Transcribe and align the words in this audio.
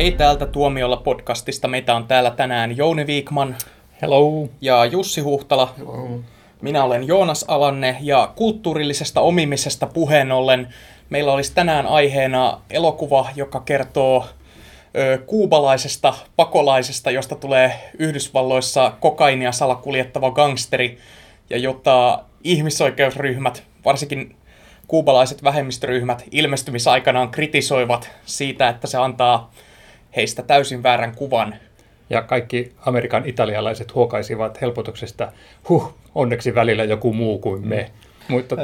Hei 0.00 0.12
täältä 0.12 0.46
Tuomiolla 0.46 0.96
podcastista. 0.96 1.68
Meitä 1.68 1.94
on 1.94 2.06
täällä 2.06 2.30
tänään 2.30 2.76
Jouni 2.76 3.06
Viikman 3.06 3.56
Hello. 4.02 4.48
ja 4.60 4.84
Jussi 4.84 5.20
Huhtala. 5.20 5.74
Hello. 5.78 6.20
Minä 6.60 6.84
olen 6.84 7.06
Joonas 7.06 7.44
Alanne 7.48 7.96
ja 8.00 8.32
kulttuurillisesta 8.36 9.20
omimisesta 9.20 9.86
puheen 9.86 10.32
ollen 10.32 10.74
meillä 11.10 11.32
olisi 11.32 11.54
tänään 11.54 11.86
aiheena 11.86 12.60
elokuva, 12.70 13.28
joka 13.36 13.60
kertoo 13.60 14.26
ö, 14.96 15.18
kuubalaisesta 15.18 16.14
pakolaisesta, 16.36 17.10
josta 17.10 17.34
tulee 17.34 17.90
Yhdysvalloissa 17.98 18.92
kokainia 19.00 19.52
salakuljettava 19.52 20.30
gangsteri 20.30 20.98
ja 21.50 21.58
jota 21.58 22.22
ihmisoikeusryhmät, 22.44 23.62
varsinkin 23.84 24.36
kuubalaiset 24.86 25.44
vähemmistöryhmät 25.44 26.24
ilmestymisaikanaan 26.30 27.30
kritisoivat 27.30 28.10
siitä, 28.24 28.68
että 28.68 28.86
se 28.86 28.98
antaa 28.98 29.50
heistä 30.16 30.42
täysin 30.42 30.82
väärän 30.82 31.14
kuvan. 31.14 31.54
Ja 32.10 32.22
kaikki 32.22 32.72
Amerikan 32.86 33.26
italialaiset 33.26 33.94
huokaisivat 33.94 34.60
helpotuksesta, 34.60 35.32
huh, 35.68 35.94
onneksi 36.14 36.54
välillä 36.54 36.84
joku 36.84 37.12
muu 37.12 37.38
kuin 37.38 37.68
me. 37.68 37.90
Mutta 38.28 38.56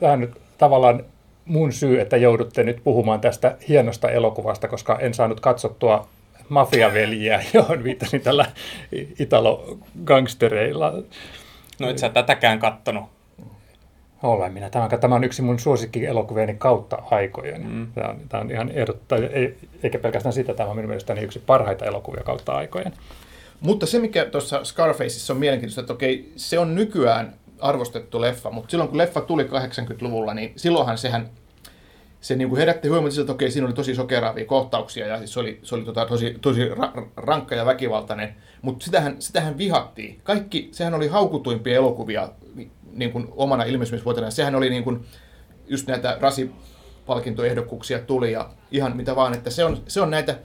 tämä 0.00 0.12
on 0.12 0.20
nyt 0.20 0.30
tavallaan 0.58 1.04
mun 1.44 1.72
syy, 1.72 2.00
että 2.00 2.16
joudutte 2.16 2.62
nyt 2.62 2.84
puhumaan 2.84 3.20
tästä 3.20 3.56
hienosta 3.68 4.10
elokuvasta, 4.10 4.68
koska 4.68 4.98
en 4.98 5.14
saanut 5.14 5.40
katsottua 5.40 6.08
mafiaveljiä, 6.48 7.44
johon 7.54 7.84
viittasin 7.84 8.20
tällä 8.20 8.46
italo-gangstereilla. 9.18 11.02
No 11.78 11.88
et 11.88 11.98
sä 11.98 12.08
tätäkään 12.08 12.58
kattonut. 12.58 13.13
Olen 14.24 14.52
minä. 14.52 14.70
Tämä, 14.70 14.88
tämä 14.88 15.14
on 15.14 15.24
yksi 15.24 15.42
mun 15.42 15.58
suosikki-elokuvieni 15.58 16.54
kautta 16.54 17.02
aikojen. 17.10 17.66
Mm. 17.66 17.86
Tämä, 17.94 18.08
on, 18.08 18.20
tämä 18.28 18.40
on 18.40 18.50
ihan 18.50 18.70
ehdottaa, 18.70 19.18
ei, 19.18 19.56
eikä 19.82 19.98
pelkästään 19.98 20.32
sitä, 20.32 20.54
tämä 20.54 20.70
on 20.70 20.76
minun 20.76 20.88
mielestäni 20.88 21.20
yksi 21.20 21.38
parhaita 21.38 21.84
elokuvia 21.84 22.22
kautta 22.22 22.52
aikojen. 22.52 22.92
Mutta 23.60 23.86
se, 23.86 23.98
mikä 23.98 24.24
tuossa 24.24 24.64
Scarfaceissa 24.64 25.32
on 25.32 25.38
mielenkiintoista, 25.38 25.80
että 25.80 25.92
okei, 25.92 26.32
se 26.36 26.58
on 26.58 26.74
nykyään 26.74 27.34
arvostettu 27.60 28.20
leffa, 28.20 28.50
mutta 28.50 28.70
silloin 28.70 28.88
kun 28.88 28.98
leffa 28.98 29.20
tuli 29.20 29.42
80-luvulla, 29.42 30.34
niin 30.34 30.52
silloinhan 30.56 30.98
sehän 30.98 31.28
se 32.20 32.36
niin 32.36 32.48
kuin 32.48 32.58
herätti 32.58 32.88
huomiota 32.88 33.20
että 33.20 33.32
okei, 33.32 33.50
siinä 33.50 33.66
oli 33.66 33.74
tosi 33.74 33.94
sokeraavia 33.94 34.44
kohtauksia 34.44 35.06
ja 35.06 35.18
siis 35.18 35.32
se 35.32 35.40
oli, 35.40 35.58
se 35.62 35.74
oli 35.74 35.84
tota, 35.84 36.06
tosi, 36.06 36.38
tosi 36.40 36.68
ra- 36.68 37.08
rankka 37.16 37.54
ja 37.54 37.66
väkivaltainen, 37.66 38.34
mutta 38.62 38.84
sitähän, 38.84 39.16
sitähän 39.18 39.58
vihattiin. 39.58 40.20
Kaikki, 40.22 40.68
sehän 40.72 40.94
oli 40.94 41.08
haukutuimpia 41.08 41.76
elokuvia 41.76 42.28
niin 42.94 43.12
kuin 43.12 43.28
omana 43.30 43.64
ilmestymisvuotena. 43.64 44.30
Sehän 44.30 44.54
oli 44.54 44.70
niin 44.70 44.84
kuin, 44.84 45.04
just 45.68 45.86
näitä 45.86 46.18
rasipalkintoehdokkuuksia 46.20 47.98
tuli 47.98 48.32
ja 48.32 48.50
ihan 48.70 48.96
mitä 48.96 49.16
vaan, 49.16 49.34
että 49.34 49.50
se 49.50 49.64
on, 49.64 49.82
se 49.88 50.00
on 50.00 50.10
näitä 50.10 50.38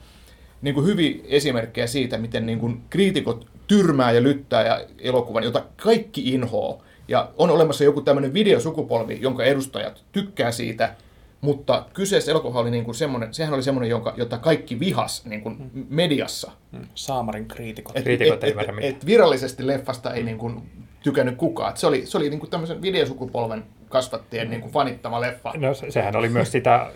niin 0.62 0.74
kuin 0.74 0.86
hyviä 0.86 1.20
esimerkkejä 1.24 1.86
siitä, 1.86 2.18
miten 2.18 2.46
niin 2.46 2.58
kuin 2.58 2.82
kriitikot 2.90 3.46
tyrmää 3.66 4.12
ja 4.12 4.22
lyttää 4.22 4.66
ja 4.66 4.84
elokuvan, 4.98 5.44
jota 5.44 5.64
kaikki 5.82 6.34
inhoo. 6.34 6.82
Ja 7.08 7.30
on 7.36 7.50
olemassa 7.50 7.84
joku 7.84 8.00
tämmöinen 8.00 8.34
videosukupolvi, 8.34 9.18
jonka 9.20 9.44
edustajat 9.44 10.04
tykkää 10.12 10.52
siitä, 10.52 10.94
mutta 11.40 11.86
kyseessä 11.94 12.30
elokuva 12.30 12.60
oli 12.60 12.70
niin 12.70 12.84
kuin 12.84 12.94
semmoinen, 12.94 13.34
sehän 13.34 13.54
oli 13.54 13.62
semmoinen, 13.62 13.90
jonka, 13.90 14.14
jota 14.16 14.38
kaikki 14.38 14.80
vihas 14.80 15.24
niin 15.24 15.40
kuin 15.40 15.70
mediassa. 15.88 16.52
Mm. 16.72 16.86
Saamarin 16.94 17.48
kriitikot. 17.48 17.96
Et, 17.96 18.04
Kriitikot 18.04 18.44
et, 18.44 18.58
ei 18.58 18.64
et, 18.88 18.94
et 18.94 19.06
virallisesti 19.06 19.66
leffasta 19.66 20.14
ei 20.14 20.22
niin 20.22 20.38
kuin 20.38 20.62
tykännyt 21.02 21.36
kukaan. 21.36 21.70
Et 21.70 21.76
se 21.76 21.86
oli, 21.86 22.06
se 22.06 22.18
oli 22.18 22.30
niin 22.30 22.40
kuin 22.40 22.50
tämmöisen 22.50 22.82
videosukupolven 22.82 23.64
kasvattien 23.88 24.50
niin 24.50 24.60
kuin 24.60 24.72
fanittama 24.72 25.20
leffa. 25.20 25.52
No, 25.56 25.74
se- 25.74 25.90
sehän 25.90 26.16
oli 26.16 26.28
myös 26.28 26.52
sitä 26.52 26.86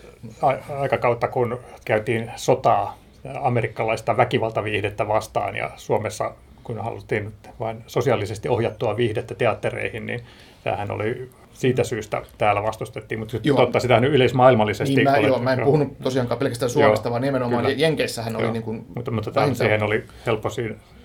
aikakautta, 0.79 1.27
kun 1.27 1.59
käytiin 1.85 2.31
sotaa 2.35 2.97
amerikkalaista 3.41 4.17
väkivaltaviihdettä 4.17 5.07
vastaan 5.07 5.55
ja 5.55 5.71
Suomessa, 5.75 6.31
kun 6.63 6.79
haluttiin 6.83 7.33
vain 7.59 7.83
sosiaalisesti 7.87 8.49
ohjattua 8.49 8.97
viihdettä 8.97 9.35
teattereihin, 9.35 10.05
niin 10.05 10.21
tämähän 10.63 10.91
oli 10.91 11.29
siitä 11.53 11.83
syystä 11.83 12.21
täällä 12.37 12.63
vastustettiin, 12.63 13.19
mutta 13.19 13.37
Joo. 13.43 13.57
totta 13.57 13.79
sitä 13.79 13.99
nyt 13.99 14.13
yleismaailmallisesti. 14.13 14.95
Niin 14.95 15.03
mä, 15.03 15.11
olet- 15.17 15.27
joo, 15.27 15.39
mä 15.39 15.53
en 15.53 15.59
puhunut 15.63 15.99
tosiaankaan 16.03 16.39
pelkästään 16.39 16.69
Suomesta, 16.69 17.07
Joo, 17.07 17.11
vaan 17.11 17.21
nimenomaan 17.21 17.63
kyllä. 17.65 17.75
Jenkeissähän 17.77 18.35
oli 18.35 18.43
Joo. 18.43 18.53
niin 18.53 18.63
kuin 18.63 18.85
mutta, 18.95 19.11
mutta 19.11 19.33
vähintään- 19.35 19.55
siihen 19.55 19.83
oli 19.83 20.03
helppo 20.25 20.49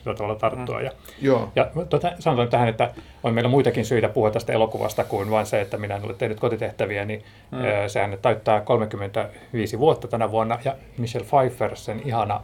sillä 0.03 0.17
tavalla 0.17 0.35
tarttua. 0.35 0.81
Ja, 0.81 0.91
Joo. 1.23 1.53
ja 1.57 1.71
tota, 1.89 2.13
sanotaan 2.19 2.49
tähän, 2.49 2.69
että 2.69 2.91
on 3.23 3.35
meillä 3.35 3.51
muitakin 3.51 3.85
syitä 3.85 4.09
puhua 4.09 4.31
tästä 4.31 4.53
elokuvasta 4.53 5.05
kuin 5.05 5.31
vain 5.31 5.47
se, 5.47 5.61
että 5.61 5.77
minä 5.77 5.97
en 5.97 6.05
ole 6.05 6.15
tehnyt 6.15 6.41
kotitehtäviä, 6.41 7.05
niin 7.05 7.25
mm. 7.51 7.59
sehän 7.87 8.19
täyttää 8.23 8.61
35 8.61 9.79
vuotta 9.79 10.09
tänä 10.09 10.31
vuonna, 10.31 10.59
ja 10.65 10.75
Michelle 10.99 11.27
Pfeiffer, 11.27 11.77
sen 11.77 12.03
ihana 12.05 12.41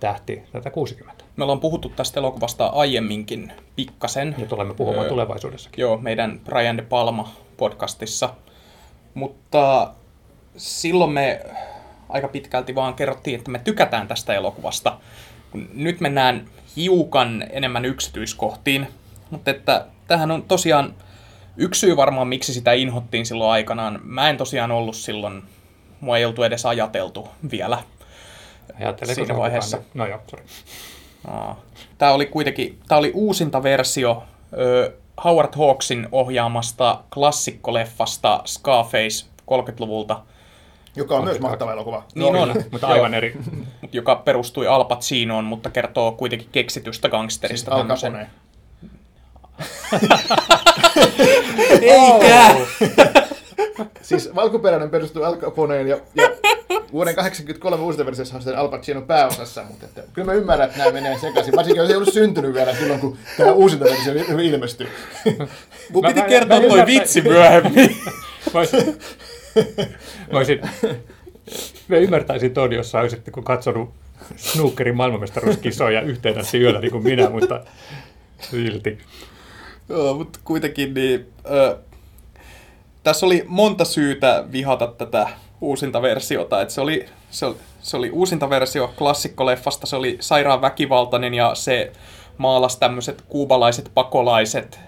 tähti, 0.00 0.42
tätä 0.52 0.70
60. 0.70 1.24
Me 1.36 1.44
ollaan 1.44 1.60
puhuttu 1.60 1.88
tästä 1.88 2.20
elokuvasta 2.20 2.66
aiemminkin 2.66 3.52
pikkasen. 3.76 4.34
Ja 4.38 4.46
tulemme 4.46 4.74
puhumaan 4.74 5.04
Öö, 5.04 5.08
tulevaisuudessakin. 5.08 5.82
Joo, 5.82 5.96
meidän 5.96 6.40
Brian 6.44 6.76
De 6.76 6.82
Palma 6.82 7.32
podcastissa. 7.56 8.34
Mutta 9.14 9.90
silloin 10.56 11.12
me 11.12 11.40
aika 12.08 12.28
pitkälti 12.28 12.74
vaan 12.74 12.94
kerrottiin, 12.94 13.38
että 13.38 13.50
me 13.50 13.58
tykätään 13.58 14.08
tästä 14.08 14.34
elokuvasta. 14.34 14.98
Nyt 15.74 16.00
mennään 16.00 16.48
hiukan 16.76 17.44
enemmän 17.50 17.84
yksityiskohtiin, 17.84 18.88
mutta 19.30 19.50
että 19.50 19.86
tähän 20.08 20.30
on 20.30 20.42
tosiaan 20.42 20.94
yksi 21.56 21.80
syy 21.80 21.96
varmaan, 21.96 22.28
miksi 22.28 22.54
sitä 22.54 22.72
inhottiin 22.72 23.26
silloin 23.26 23.50
aikanaan. 23.50 24.00
Mä 24.02 24.30
en 24.30 24.36
tosiaan 24.36 24.70
ollut 24.70 24.96
silloin, 24.96 25.42
mua 26.00 26.18
ei 26.18 26.24
oltu 26.24 26.42
edes 26.42 26.66
ajateltu 26.66 27.28
vielä. 27.50 27.78
Ajatteleeko 28.80 29.14
siinä 29.14 29.34
se 29.34 29.40
vaiheessa. 29.40 29.76
kukaan? 29.76 29.92
No 29.94 30.06
joo, 30.06 30.20
sorry. 30.30 30.44
Tämä 31.98 32.12
oli 32.12 32.26
kuitenkin, 32.26 32.78
tämä 32.88 32.98
oli 32.98 33.10
uusinta 33.14 33.62
versio 33.62 34.22
Howard 35.24 35.52
Hawksin 35.56 36.08
ohjaamasta 36.12 37.02
klassikkoleffasta 37.14 38.42
Scarface 38.46 39.26
30-luvulta, 39.50 40.22
Joka 40.96 41.16
on 41.16 41.24
myös 41.24 41.40
mahtava 41.40 41.72
elokuva. 41.72 42.02
Niin 42.14 42.36
on. 42.36 42.54
Mutta 42.72 42.86
aivan 42.86 43.14
eri. 43.14 43.36
joka 43.96 44.16
perustui 44.16 44.66
Al 44.66 44.84
Pacinoon, 44.84 45.44
mutta 45.44 45.70
kertoo 45.70 46.12
kuitenkin 46.12 46.48
keksitystä 46.52 47.08
gangsterista. 47.08 47.74
Al 47.74 47.78
tämmösen- 47.82 48.12
Capone. 48.12 48.30
Eikä! 51.82 52.54
Siis 54.02 54.30
alkuperäinen 54.36 54.90
perustuu 54.90 55.22
Al 55.22 55.36
Caponeen 55.36 55.88
ja, 55.88 55.98
ja 56.14 56.30
vuoden 56.92 57.14
83 57.14 57.82
uusista 57.82 58.06
versiossa 58.06 58.34
on 58.36 58.42
sitten 58.42 58.58
Al 58.58 58.68
Pacino 58.68 59.02
pääosassa, 59.02 59.62
mutta 59.68 59.86
että, 59.86 60.02
kyllä 60.12 60.26
mä 60.26 60.32
ymmärrän, 60.32 60.66
että 60.68 60.78
nämä 60.78 60.90
menee 60.92 61.18
sekaisin. 61.18 61.56
Varsinkin 61.56 61.80
jos 61.82 61.90
ei 61.90 61.96
ollut 61.96 62.14
syntynyt 62.14 62.54
vielä 62.54 62.74
silloin, 62.74 63.00
kun 63.00 63.18
tämä 63.36 63.52
uusinta 63.52 63.84
versio 63.84 64.12
ilmestyi. 64.42 64.88
Mun 65.92 66.04
piti 66.06 66.20
mä- 66.20 66.26
kertoa 66.28 66.60
mä 66.60 66.66
toi 66.68 66.86
vitsi 66.86 67.20
myöhemmin. 67.22 67.96
Mä 70.32 70.38
olisin, 70.38 70.60
mä 71.88 71.96
ymmärtäisin 71.96 72.54
ton, 72.54 72.72
jos 72.72 72.90
sä 72.90 73.00
olisit 73.00 73.30
kun 73.32 73.44
katsonut 73.44 73.90
snookerin 74.36 74.96
maailmanmestaruuskisoja 74.96 76.00
yhtenä 76.00 76.42
yöllä 76.54 76.80
niin 76.80 76.92
kuin 76.92 77.04
minä, 77.04 77.30
mutta 77.30 77.60
silti. 78.40 78.98
Joo, 79.88 80.14
mutta 80.14 80.38
kuitenkin 80.44 80.94
niin, 80.94 81.26
ö, 81.50 81.76
tässä 83.02 83.26
oli 83.26 83.44
monta 83.48 83.84
syytä 83.84 84.44
vihata 84.52 84.86
tätä 84.86 85.28
uusinta 85.60 86.02
versiota. 86.02 86.62
Et 86.62 86.70
se, 86.70 86.80
oli, 86.80 87.06
se, 87.30 87.46
oli, 87.46 87.56
se 87.80 87.96
oli 87.96 88.10
uusinta 88.10 88.50
versio 88.50 88.92
klassikkoleffasta, 88.98 89.86
se 89.86 89.96
oli 89.96 90.16
sairaan 90.20 90.60
väkivaltainen 90.60 91.34
ja 91.34 91.54
se 91.54 91.92
maalasi 92.38 92.80
tämmöiset 92.80 93.22
kuubalaiset 93.28 93.90
pakolaiset 93.94 94.80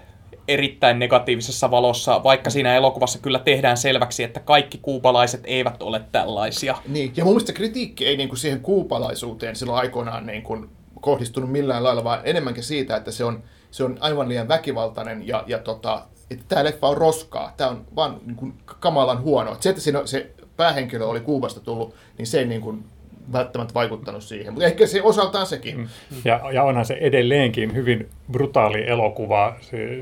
erittäin 0.49 0.99
negatiivisessa 0.99 1.71
valossa, 1.71 2.23
vaikka 2.23 2.49
siinä 2.49 2.75
elokuvassa 2.75 3.19
kyllä 3.19 3.39
tehdään 3.39 3.77
selväksi, 3.77 4.23
että 4.23 4.39
kaikki 4.39 4.77
kuubalaiset 4.81 5.41
eivät 5.43 5.81
ole 5.81 6.01
tällaisia. 6.11 6.75
Niin, 6.87 7.13
ja 7.15 7.23
mun 7.23 7.33
mielestä 7.33 7.53
kritiikki 7.53 8.05
ei 8.05 8.17
niin 8.17 8.29
kuin 8.29 8.39
siihen 8.39 8.59
kuupalaisuuteen 8.59 9.55
silloin 9.55 9.79
aikoinaan 9.79 10.25
niin 10.25 10.43
kuin 10.43 10.69
kohdistunut 11.01 11.51
millään 11.51 11.83
lailla, 11.83 12.03
vaan 12.03 12.21
enemmänkin 12.23 12.63
siitä, 12.63 12.95
että 12.95 13.11
se 13.11 13.23
on, 13.23 13.43
se 13.71 13.83
on 13.83 13.97
aivan 13.99 14.29
liian 14.29 14.47
väkivaltainen 14.47 15.27
ja, 15.27 15.43
ja 15.47 15.59
tota, 15.59 16.05
että 16.31 16.45
tämä 16.47 16.63
leffa 16.63 16.87
on 16.87 16.97
roskaa. 16.97 17.53
Tämä 17.57 17.69
on 17.69 17.85
vaan 17.95 18.17
niin 18.25 18.35
kuin 18.35 18.53
kamalan 18.65 19.21
huono. 19.21 19.53
Et 19.53 19.61
se, 19.61 19.69
että 19.69 19.81
siinä 19.81 20.05
se 20.05 20.31
päähenkilö 20.57 21.05
oli 21.05 21.19
Kuubasta 21.19 21.59
tullut, 21.59 21.95
niin 22.17 22.27
se 22.27 22.39
ei 22.39 22.45
niin 22.45 22.61
kuin 22.61 22.85
välttämättä 23.33 23.73
vaikuttanut 23.73 24.23
siihen. 24.23 24.53
Mutta 24.53 24.65
ehkä 24.65 24.87
se 24.87 25.01
osaltaan 25.01 25.47
sekin. 25.47 25.89
Ja, 26.25 26.41
ja 26.53 26.63
onhan 26.63 26.85
se 26.85 26.93
edelleenkin 27.01 27.75
hyvin 27.75 28.09
brutaali 28.31 28.89
elokuva 28.89 29.55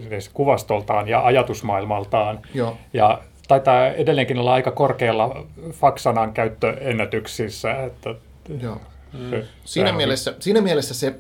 siis 0.10 0.30
kuvastoltaan 0.34 1.08
ja 1.08 1.26
ajatusmaailmaltaan. 1.26 2.40
Joo. 2.54 2.78
Ja 2.94 3.22
taitaa 3.48 3.88
edelleenkin 3.88 4.38
olla 4.40 4.54
aika 4.54 4.72
korkealla 4.72 5.46
faksanan 5.72 6.34
käyttöennätyksissä. 6.34 7.84
Että 7.84 8.16
Joo. 8.62 8.76
se, 9.12 9.20
Siinä, 9.30 9.46
sehän 9.66 9.90
on- 9.90 9.96
mielessä, 9.98 10.34
siinä 10.40 10.62
mielessä 10.62 10.94
se 10.94 11.16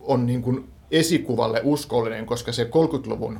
on 0.00 0.26
niin 0.26 0.42
kuin 0.42 0.68
esikuvalle 0.90 1.60
uskollinen, 1.64 2.26
koska 2.26 2.52
se 2.52 2.64
30-luvun 2.64 3.38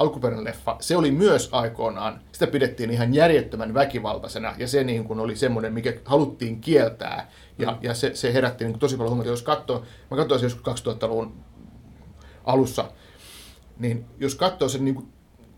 alkuperäinen 0.00 0.44
leffa, 0.44 0.76
se 0.80 0.96
oli 0.96 1.10
myös 1.10 1.48
aikoinaan, 1.52 2.20
sitä 2.32 2.46
pidettiin 2.46 2.90
ihan 2.90 3.14
järjettömän 3.14 3.74
väkivaltaisena, 3.74 4.54
ja 4.58 4.68
se 4.68 4.84
niin 4.84 5.04
kuin 5.04 5.20
oli 5.20 5.36
semmoinen, 5.36 5.72
mikä 5.72 5.92
haluttiin 6.04 6.60
kieltää, 6.60 7.30
ja, 7.58 7.78
ja 7.82 7.94
se, 7.94 8.14
se 8.14 8.32
herätti 8.32 8.64
niin 8.64 8.72
kuin 8.72 8.80
tosi 8.80 8.96
paljon 8.96 9.10
huomiota. 9.10 9.30
Jos 9.30 9.42
katsoo, 9.42 9.84
mä 10.10 10.16
katsoin 10.16 10.42
joskus 10.42 10.84
2000-luvun 10.86 11.32
alussa, 12.44 12.84
niin 13.78 14.04
jos 14.18 14.34
katsoo 14.34 14.68
sen 14.68 14.84
niin 14.84 14.94
kuin 14.94 15.08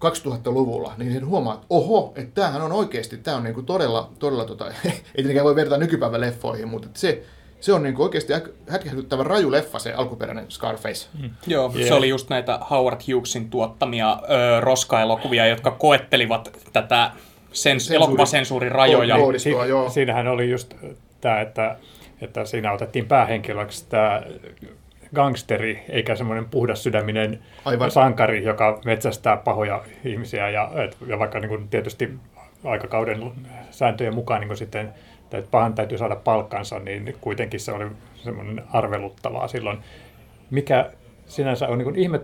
2000-luvulla, 0.04 0.94
niin 0.96 1.12
sen 1.12 1.26
huomaa, 1.26 1.54
että 1.54 1.66
oho, 1.70 2.12
että 2.16 2.40
tämähän 2.40 2.62
on 2.62 2.72
oikeasti, 2.72 3.16
tämä 3.16 3.36
on 3.36 3.42
niin 3.42 3.54
kuin 3.54 3.66
todella, 3.66 4.12
todella 4.18 4.44
tota, 4.44 4.66
ei 4.84 5.02
tietenkään 5.14 5.44
voi 5.44 5.56
vertaa 5.56 5.78
nykypäivän 5.78 6.20
leffoihin, 6.20 6.68
mutta 6.68 6.88
se, 6.94 7.24
se 7.62 7.72
on 7.72 7.82
niin 7.82 7.94
kuin 7.94 8.04
oikeasti 8.04 8.32
hätkähdyttävän 8.68 9.26
raju 9.26 9.50
leffa, 9.50 9.78
se 9.78 9.92
alkuperäinen 9.92 10.50
Scarface. 10.50 11.08
Mm. 11.22 11.30
Joo, 11.46 11.72
yeah. 11.74 11.88
se 11.88 11.94
oli 11.94 12.08
just 12.08 12.30
näitä 12.30 12.58
Howard 12.70 13.00
Hughesin 13.12 13.50
tuottamia 13.50 14.12
ö, 14.12 14.60
roskaelokuvia, 14.60 15.46
jotka 15.46 15.70
koettelivat 15.70 16.52
tätä 16.72 17.10
sens- 17.52 17.94
elokuvasensuurin 17.94 18.72
rajoja. 18.72 19.16
Si-. 19.36 19.54
Siinähän 19.88 20.28
oli 20.28 20.50
just 20.50 20.74
tämä, 21.20 21.40
että, 21.40 21.76
että 22.20 22.44
siinä 22.44 22.72
otettiin 22.72 23.06
päähenkilöksi 23.06 23.86
tämä 23.88 24.22
gangsteri, 25.14 25.82
eikä 25.88 26.16
semmoinen 26.16 26.48
puhdas 26.48 26.82
sydäminen 26.82 27.38
Aivan. 27.64 27.90
sankari, 27.90 28.44
joka 28.44 28.80
metsästää 28.84 29.36
pahoja 29.36 29.82
ihmisiä. 30.04 30.50
Ja, 30.50 30.70
et, 30.84 30.96
ja 31.06 31.18
vaikka 31.18 31.40
niin 31.40 31.48
kuin 31.48 31.68
tietysti 31.68 32.10
aikakauden 32.64 33.32
sääntöjen 33.70 34.14
mukaan 34.14 34.40
niin 34.40 34.48
kuin 34.48 34.58
sitten 34.58 34.94
että 35.38 35.50
pahan 35.50 35.74
täytyy 35.74 35.98
saada 35.98 36.16
palkkansa, 36.16 36.78
niin 36.78 37.16
kuitenkin 37.20 37.60
se 37.60 37.72
oli 37.72 37.86
semmoinen 38.14 38.64
arveluttavaa 38.72 39.48
silloin. 39.48 39.78
Mikä 40.50 40.90
sinänsä 41.26 41.68
on 41.68 41.78
niin 41.78 41.96
ihme, 41.96 42.20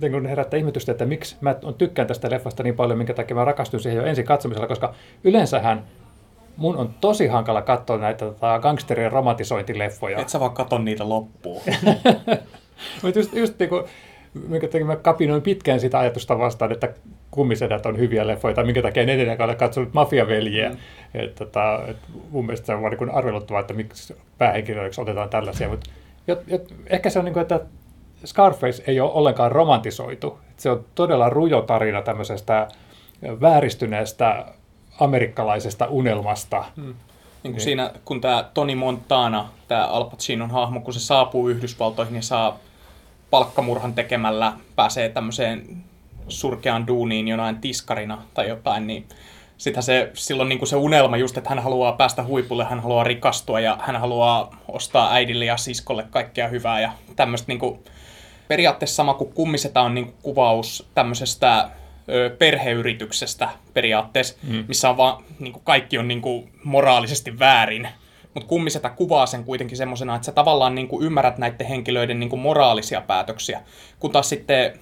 niin 0.00 0.26
herättää 0.26 0.58
ihmetystä, 0.58 0.92
että 0.92 1.04
miksi 1.04 1.36
mä 1.40 1.56
on 1.62 1.74
tykkään 1.74 2.08
tästä 2.08 2.30
leffasta 2.30 2.62
niin 2.62 2.76
paljon, 2.76 2.98
minkä 2.98 3.14
takia 3.14 3.36
mä 3.36 3.44
rakastun 3.44 3.80
siihen 3.80 3.96
jo 3.96 4.04
ensin 4.04 4.24
katsomisella, 4.24 4.68
koska 4.68 4.94
yleensähän 5.24 5.84
mun 6.56 6.76
on 6.76 6.94
tosi 7.00 7.26
hankala 7.26 7.62
katsoa 7.62 7.98
näitä 7.98 8.24
tota, 8.24 8.58
gangsterien 8.58 9.12
romantisointileffoja. 9.12 10.18
Et 10.18 10.28
sä 10.28 10.40
vaan 10.40 10.50
katso 10.50 10.78
niitä 10.78 11.08
loppuun. 11.08 11.62
Mutta 13.02 13.18
just, 13.18 13.34
just 13.34 13.58
niin 13.58 13.68
kuin, 13.68 13.84
minkä 14.48 14.68
takia 14.68 14.86
mä 14.86 14.96
kapinoin 14.96 15.42
pitkään 15.42 15.80
sitä 15.80 15.98
ajatusta 15.98 16.38
vastaan, 16.38 16.72
että 16.72 16.94
kummisedät 17.30 17.86
on 17.86 17.98
hyviä 17.98 18.26
leffoja, 18.26 18.54
tai 18.54 18.64
minkä 18.64 18.82
takia 18.82 19.02
en 19.02 19.08
edelleen 19.08 19.42
ole 19.42 19.54
katsonut 19.54 19.94
mafiaveljiä. 19.94 20.68
Mm. 20.68 20.76
Et, 21.14 21.34
tota, 21.34 21.80
et 21.86 21.96
mun 22.30 22.46
mielestä 22.46 22.66
se 22.66 22.74
on 22.74 22.82
vaan 22.82 22.92
niin 22.92 23.10
arveluttavaa, 23.10 23.60
että 23.60 23.74
miksi 23.74 24.16
päähenkilöiksi 24.38 25.00
otetaan 25.00 25.28
tällaisia. 25.28 25.68
Mutta 25.68 25.90
jot, 26.26 26.42
jot, 26.46 26.74
ehkä 26.86 27.10
se 27.10 27.18
on 27.18 27.24
niin 27.24 27.32
kuin, 27.32 27.42
että 27.42 27.60
Scarface 28.26 28.82
ei 28.86 29.00
ole 29.00 29.12
ollenkaan 29.12 29.52
romantisoitu. 29.52 30.38
Et 30.50 30.60
se 30.60 30.70
on 30.70 30.84
todella 30.94 31.28
rujo 31.28 31.62
tarina 31.62 32.02
tämmöisestä 32.02 32.68
vääristyneestä 33.40 34.44
amerikkalaisesta 35.00 35.86
unelmasta. 35.86 36.64
Hmm. 36.76 36.84
Niin 36.84 36.94
kuin 37.42 37.52
niin. 37.52 37.60
siinä, 37.60 37.90
kun 38.04 38.20
tämä 38.20 38.50
Tony 38.54 38.74
Montana, 38.74 39.48
tämä 39.68 39.86
Al 39.86 40.04
Pacinon 40.04 40.50
hahmo, 40.50 40.80
kun 40.80 40.94
se 40.94 41.00
saapuu 41.00 41.48
Yhdysvaltoihin 41.48 42.16
ja 42.16 42.22
saa 42.22 42.58
palkkamurhan 43.30 43.94
tekemällä, 43.94 44.52
pääsee 44.76 45.08
tämmöiseen 45.08 45.84
surkeaan 46.28 46.86
duuniin 46.86 47.28
jonain 47.28 47.56
tiskarina 47.56 48.22
tai 48.34 48.48
jotain, 48.48 48.86
niin 48.86 49.06
sitä 49.58 49.82
se, 49.82 50.10
silloin 50.14 50.48
niin 50.48 50.58
kuin 50.58 50.68
se 50.68 50.76
unelma 50.76 51.16
just, 51.16 51.36
että 51.38 51.50
hän 51.50 51.58
haluaa 51.58 51.92
päästä 51.92 52.24
huipulle, 52.24 52.64
hän 52.64 52.80
haluaa 52.80 53.04
rikastua 53.04 53.60
ja 53.60 53.78
hän 53.80 53.96
haluaa 53.96 54.60
ostaa 54.68 55.12
äidille 55.12 55.44
ja 55.44 55.56
siskolle 55.56 56.04
kaikkea 56.10 56.48
hyvää 56.48 56.80
ja 56.80 56.92
tämmöistä 57.16 57.48
niin 57.48 57.58
kuin, 57.58 57.78
periaatteessa 58.48 58.96
sama 58.96 59.14
kuin 59.14 59.32
kummiseta 59.32 59.80
on 59.80 59.94
niin 59.94 60.04
kuin 60.04 60.16
kuvaus 60.22 60.88
tämmöisestä 60.94 61.70
ö, 62.08 62.36
perheyrityksestä 62.38 63.48
periaatteessa, 63.74 64.36
mm. 64.42 64.64
missä 64.68 64.90
on 64.90 64.96
vaan, 64.96 65.24
niin 65.38 65.52
kuin 65.52 65.62
kaikki 65.64 65.98
on 65.98 66.08
niin 66.08 66.22
kuin 66.22 66.52
moraalisesti 66.64 67.38
väärin. 67.38 67.88
Mutta 68.34 68.48
kummiseta 68.48 68.90
kuvaa 68.90 69.26
sen 69.26 69.44
kuitenkin 69.44 69.76
semmoisena, 69.76 70.16
että 70.16 70.26
sä 70.26 70.32
tavallaan 70.32 70.74
niin 70.74 70.88
kuin 70.88 71.04
ymmärrät 71.04 71.38
näiden 71.38 71.66
henkilöiden 71.66 72.20
niin 72.20 72.30
kuin 72.30 72.40
moraalisia 72.40 73.00
päätöksiä. 73.00 73.60
Kun 73.98 74.10
taas 74.10 74.28
sitten 74.28 74.78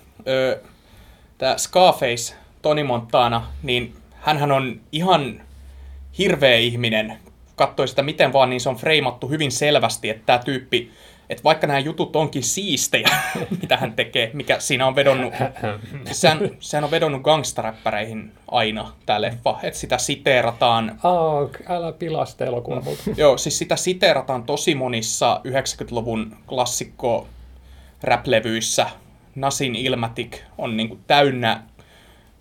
tämä 1.38 1.58
Scarface, 1.58 2.34
Tony 2.62 2.82
Montana, 2.82 3.46
niin 3.62 3.94
hän 4.20 4.52
on 4.52 4.80
ihan 4.92 5.42
hirveä 6.18 6.56
ihminen. 6.56 7.18
Katsoi 7.56 7.88
sitä 7.88 8.02
miten 8.02 8.32
vaan, 8.32 8.50
niin 8.50 8.60
se 8.60 8.68
on 8.68 8.76
freimattu 8.76 9.28
hyvin 9.28 9.52
selvästi, 9.52 10.10
että 10.10 10.22
tämä 10.26 10.38
tyyppi, 10.38 10.90
että 11.30 11.44
vaikka 11.44 11.66
nämä 11.66 11.78
jutut 11.78 12.16
onkin 12.16 12.42
siistejä, 12.42 13.08
mitä 13.60 13.76
hän 13.76 13.92
tekee, 13.92 14.30
mikä 14.32 14.60
siinä 14.60 14.86
on 14.86 14.96
vedonnut, 14.96 15.34
sehän, 16.12 16.50
sehän 16.60 16.84
on 16.84 16.90
vedonnut 16.90 17.22
gangstaräppäreihin 17.22 18.32
aina, 18.50 18.92
tämä 19.06 19.20
leffa, 19.20 19.58
että 19.62 19.80
sitä 19.80 19.98
siteerataan. 19.98 21.00
Oh, 21.04 21.50
älä 21.68 21.92
pilasta 21.92 22.44
elokuva 22.44 22.82
Joo, 23.16 23.38
siis 23.38 23.58
sitä 23.58 23.76
siteerataan 23.76 24.42
tosi 24.42 24.74
monissa 24.74 25.40
90-luvun 25.48 26.36
klassikko 26.48 27.28
rap-levyissä. 28.02 28.86
Nasin 29.36 29.74
Ilmatic 29.74 30.40
on 30.58 30.76
niin 30.76 30.88
kuin 30.88 31.00
täynnä 31.06 31.62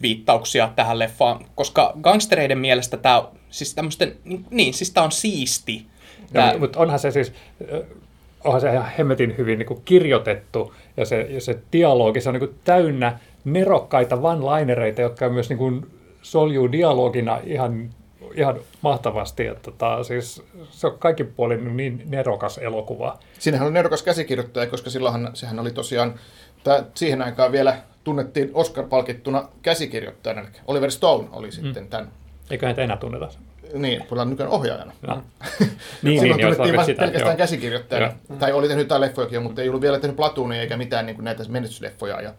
viittauksia 0.01 0.69
tähän 0.75 0.99
leffaan, 0.99 1.45
koska 1.55 1.93
gangstereiden 2.01 2.57
mielestä 2.57 2.97
tämä 2.97 3.23
siis 3.49 3.75
tämmöisten, 3.75 4.15
niin, 4.49 4.73
siis 4.73 4.91
tämä 4.91 5.05
on 5.05 5.11
siisti. 5.11 5.85
Tää... 6.33 6.53
No, 6.53 6.59
mutta 6.59 6.79
onhan 6.79 6.99
se 6.99 7.11
siis, 7.11 7.33
onhan 8.43 8.61
se 8.61 8.73
ihan 8.73 8.91
hemmetin 8.97 9.37
hyvin 9.37 9.59
niin 9.59 9.67
kuin 9.67 9.81
kirjoitettu, 9.85 10.73
ja 10.97 11.05
se, 11.05 11.21
ja 11.21 11.41
se 11.41 11.59
dialogi, 11.71 12.21
se 12.21 12.29
on 12.29 12.33
niin 12.33 12.47
kuin 12.47 12.59
täynnä 12.63 13.19
nerokkaita 13.45 14.15
one-linereita, 14.15 15.01
jotka 15.01 15.29
myös 15.29 15.49
niin 15.49 15.57
kuin 15.57 15.87
soljuu 16.21 16.71
dialogina 16.71 17.39
ihan, 17.43 17.89
ihan 18.35 18.59
mahtavasti. 18.81 19.47
Että 19.47 19.71
tota, 19.71 20.03
siis 20.03 20.43
se 20.69 20.87
on 20.87 20.99
kaikki 20.99 21.23
puolin 21.23 21.77
niin 21.77 22.03
nerokas 22.05 22.57
elokuva. 22.57 23.19
Siinähän 23.39 23.67
on 23.67 23.73
nerokas 23.73 24.03
käsikirjoittaja, 24.03 24.67
koska 24.67 24.89
silloinhan 24.89 25.29
sehän 25.33 25.59
oli 25.59 25.71
tosiaan, 25.71 26.19
tää, 26.65 26.83
siihen 26.95 27.21
aikaan 27.21 27.51
vielä 27.51 27.77
tunnettiin 28.03 28.51
Oscar-palkittuna 28.53 29.47
käsikirjoittajana. 29.61 30.47
Oliver 30.67 30.91
Stone 30.91 31.27
oli 31.31 31.51
sitten 31.51 31.83
mm. 31.83 31.89
tämän. 31.89 32.11
Eikö 32.51 32.65
häntä 32.65 32.81
enää 32.81 32.97
tunneta? 32.97 33.27
Niin, 33.73 34.01
puhutaan 34.01 34.29
nykyään 34.29 34.51
ohjaajana. 34.51 34.93
No. 35.07 35.15
niin, 36.03 36.23
niin, 36.23 36.39
tunnettiin 36.39 36.77
vasta 36.77 36.93
pelkästään 36.93 37.31
joo. 37.31 37.37
käsikirjoittajana. 37.37 38.13
Joo. 38.29 38.39
Tai 38.39 38.51
oli 38.51 38.67
tehnyt 38.67 38.85
jotain 38.85 39.01
leffojakin, 39.01 39.43
mutta 39.43 39.61
ei 39.61 39.69
ollut 39.69 39.81
vielä 39.81 39.99
tehnyt 39.99 40.17
Platoonia 40.17 40.61
eikä 40.61 40.77
mitään 40.77 41.05
niin 41.05 41.15
kuin 41.15 41.25
näitä 41.25 41.43
menestysleffoja. 41.49 42.21
Ja, 42.21 42.33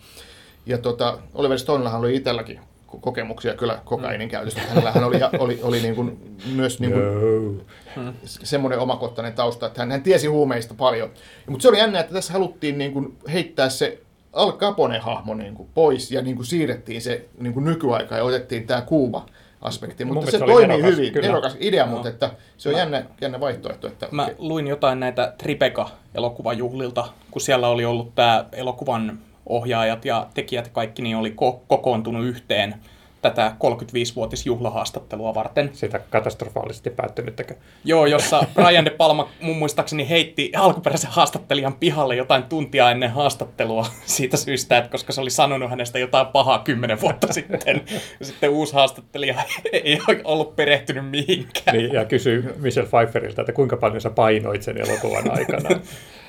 ja 0.67 0.78
tota, 0.78 1.19
Oliver 1.34 1.58
Stonellahan 1.58 2.00
oli 2.00 2.17
itselläkin 2.17 2.61
kokemuksia 3.00 3.55
kyllä 3.55 3.81
kokainin 3.84 4.28
käytöstä. 4.28 4.61
Hänellä 4.61 4.93
hän 4.93 5.05
oli, 5.05 5.20
oli, 5.38 5.61
oli 5.62 5.81
niin 5.81 5.94
kuin, 5.94 6.37
myös 6.55 6.81
niin 6.81 6.93
kuin, 6.93 7.67
no. 7.97 8.12
semmoinen 8.25 8.78
omakohtainen 8.78 9.33
tausta, 9.33 9.66
että 9.66 9.83
hän, 9.83 9.90
hän 9.90 10.02
tiesi 10.02 10.26
huumeista 10.26 10.75
paljon. 10.75 11.11
Mutta 11.47 11.62
se 11.62 11.68
oli 11.68 11.78
jännä, 11.78 12.00
että 12.00 12.14
tässä 12.14 12.33
haluttiin 12.33 12.78
niin 12.78 12.92
kuin, 12.92 13.18
heittää 13.33 13.68
se 13.68 14.02
Al 14.37 14.52
Capone-hahmo 14.52 15.35
niin 15.35 15.55
kuin 15.55 15.69
pois 15.75 16.12
ja 16.12 16.23
niin 16.23 16.37
kuin 16.37 16.47
siirrettiin 16.47 17.02
se 17.02 17.25
niin 17.38 17.55
kuin 17.55 17.64
nykyaikaan 17.64 18.19
ja 18.19 18.25
otettiin 18.25 18.66
tämä 18.66 18.81
Kuuba 18.81 19.26
aspekti, 19.62 20.05
mutta 20.05 20.31
se, 20.31 20.38
se 20.38 20.45
toimii 20.45 20.66
nerokas, 20.66 20.90
hyvin, 20.90 21.12
kyllä. 21.12 21.28
nerokas 21.28 21.57
idea, 21.61 21.87
no. 21.87 21.93
mutta 21.93 22.09
että 22.09 22.31
se 22.57 22.69
on 22.69 22.75
mä, 22.75 22.78
jännä, 22.78 23.05
jännä 23.21 23.40
vaihtoehto. 23.40 23.87
Että, 23.87 24.09
mä 24.11 24.23
okay. 24.23 24.35
luin 24.38 24.66
jotain 24.66 25.00
näitä 25.00 25.35
Tribeca-elokuvajuhlilta, 25.38 27.05
kun 27.31 27.43
siellä 27.43 27.69
oli 27.69 27.85
ollut 27.85 28.14
tämä 28.14 28.45
elokuvan 28.52 29.19
ohjaajat 29.47 30.05
ja 30.05 30.26
tekijät 30.35 30.69
kaikki 30.69 31.02
niin 31.02 31.16
oli 31.16 31.31
ko- 31.31 31.61
kokoontunut 31.69 32.26
yhteen 32.26 32.75
tätä 33.23 33.52
35-vuotisjuhlahaastattelua 33.58 35.35
varten. 35.35 35.70
Sitä 35.73 35.99
katastrofaalisesti 35.99 36.90
päättynyttäkö? 36.90 37.54
Joo, 37.85 38.06
jossa 38.06 38.42
Brian 38.54 38.85
De 38.85 38.90
Palma 38.90 39.28
mun 39.40 39.56
muistaakseni 39.56 40.08
heitti 40.08 40.52
alkuperäisen 40.56 41.11
haastattelijan 41.11 41.75
pihalle 41.75 42.16
jotain 42.16 42.42
tuntia 42.42 42.90
ennen 42.90 43.11
haastattelua 43.11 43.87
siitä 44.04 44.37
syystä, 44.37 44.78
että 44.78 44.90
koska 44.90 45.12
se 45.12 45.20
oli 45.20 45.30
sanonut 45.30 45.70
hänestä 45.70 45.99
jotain 45.99 46.26
pahaa 46.26 46.58
kymmenen 46.58 47.00
vuotta 47.00 47.32
sitten. 47.32 47.82
Sitten 48.23 48.50
uusi 48.50 48.75
haastattelija 48.75 49.42
ei 49.73 49.99
ollut 50.25 50.56
perehtynyt 50.56 51.11
mihinkään. 51.11 51.76
Niin, 51.76 51.92
ja 51.92 52.04
kysyi 52.04 52.44
Michelle 52.56 52.88
Pfeifferiltä, 52.88 53.42
että 53.42 53.52
kuinka 53.52 53.76
paljon 53.76 54.00
sä 54.00 54.11
painoit 54.11 54.62
sen 54.62 54.78
elokuvan 54.78 55.30
aikana. 55.30 55.70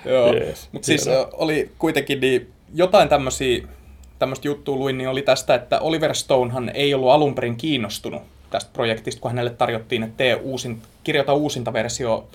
Joo, 0.05 0.33
yes, 0.33 0.69
mutta 0.71 0.85
siis 0.85 1.09
oli 1.33 1.71
kuitenkin 1.77 2.19
niin 2.19 2.53
jotain 2.73 3.09
tämmöisiä 3.09 3.67
tämmöistä 4.19 4.47
juttua 4.47 4.75
luin, 4.75 4.97
niin 4.97 5.09
oli 5.09 5.21
tästä, 5.21 5.55
että 5.55 5.79
Oliver 5.79 6.15
Stonehan 6.15 6.71
ei 6.73 6.93
ollut 6.93 7.09
alun 7.09 7.35
perin 7.35 7.55
kiinnostunut 7.55 8.21
tästä 8.49 8.69
projektista, 8.73 9.21
kun 9.21 9.31
hänelle 9.31 9.49
tarjottiin, 9.49 10.03
että 10.03 10.17
tee 10.17 10.35
uusin, 10.35 10.81
kirjoita 11.03 11.33
uusinta 11.33 11.73
versio 11.73 12.27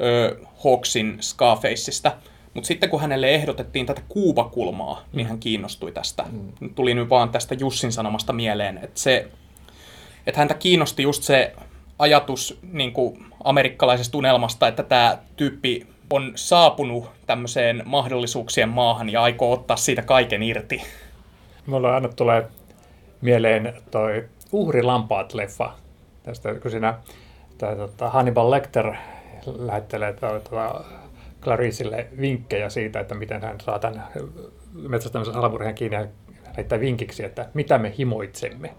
ö, 0.00 0.36
Hawksin 0.64 1.18
Scarfaceista. 1.20 2.12
Mutta 2.54 2.68
sitten 2.68 2.90
kun 2.90 3.00
hänelle 3.00 3.34
ehdotettiin 3.34 3.86
tätä 3.86 4.02
kuubakulmaa, 4.08 4.94
mm. 4.94 5.16
niin 5.16 5.26
hän 5.26 5.38
kiinnostui 5.38 5.92
tästä. 5.92 6.24
Mm. 6.32 6.74
Tuli 6.74 6.94
nyt 6.94 7.10
vaan 7.10 7.28
tästä 7.28 7.54
Jussin 7.54 7.92
sanomasta 7.92 8.32
mieleen, 8.32 8.78
että, 8.82 9.00
se, 9.00 9.28
että 10.26 10.40
häntä 10.40 10.54
kiinnosti 10.54 11.02
just 11.02 11.22
se 11.22 11.52
ajatus 11.98 12.58
niin 12.72 12.92
kuin 12.92 13.26
amerikkalaisesta 13.44 14.18
unelmasta, 14.18 14.68
että 14.68 14.82
tämä 14.82 15.18
tyyppi 15.36 15.86
on 16.10 16.32
saapunut 16.34 17.10
tämmöiseen 17.26 17.82
mahdollisuuksien 17.84 18.68
maahan 18.68 19.10
ja 19.10 19.22
aikoo 19.22 19.52
ottaa 19.52 19.76
siitä 19.76 20.02
kaiken 20.02 20.42
irti. 20.42 20.82
Mulla 21.66 21.94
aina 21.94 22.08
tulee 22.08 22.46
mieleen 23.20 23.74
toi 23.90 24.24
Uhrilampaat-leffa. 24.52 25.70
Tästä, 26.22 26.54
kun 26.54 26.70
siinä 26.70 26.94
tai, 27.58 27.76
tota, 27.76 28.10
Hannibal 28.10 28.50
Lecter 28.50 28.94
lähettelee 29.46 30.12
tota, 30.12 30.84
Claricelle 31.42 32.06
vinkkejä 32.20 32.68
siitä, 32.68 33.00
että 33.00 33.14
miten 33.14 33.42
hän 33.42 33.60
saa 33.60 33.78
tämän 33.78 34.04
metsästämisen 34.88 35.34
salamurheen 35.34 35.74
kiinni 35.74 35.96
ja 35.96 36.06
lähettää 36.46 36.80
vinkiksi, 36.80 37.24
että 37.24 37.48
mitä 37.54 37.78
me 37.78 37.94
himoitsemme. 37.98 38.74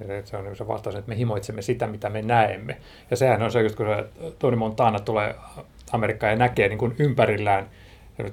Ja 0.00 0.06
se 0.24 0.36
on 0.36 0.56
se 0.56 0.68
vastaus, 0.68 0.96
että 0.96 1.08
me 1.08 1.16
himoitsemme 1.16 1.62
sitä, 1.62 1.86
mitä 1.86 2.08
me 2.08 2.22
näemme. 2.22 2.76
Ja 3.10 3.16
sehän 3.16 3.42
on 3.42 3.52
se, 3.52 3.62
just 3.62 3.76
kun 3.76 3.86
se 3.86 4.04
Tony 4.38 4.56
Montana 4.56 5.00
tulee 5.00 5.34
Amerikkaan 5.92 6.32
ja 6.32 6.38
näkee 6.38 6.68
niin 6.68 6.78
kuin 6.78 6.94
ympärillään, 6.98 7.70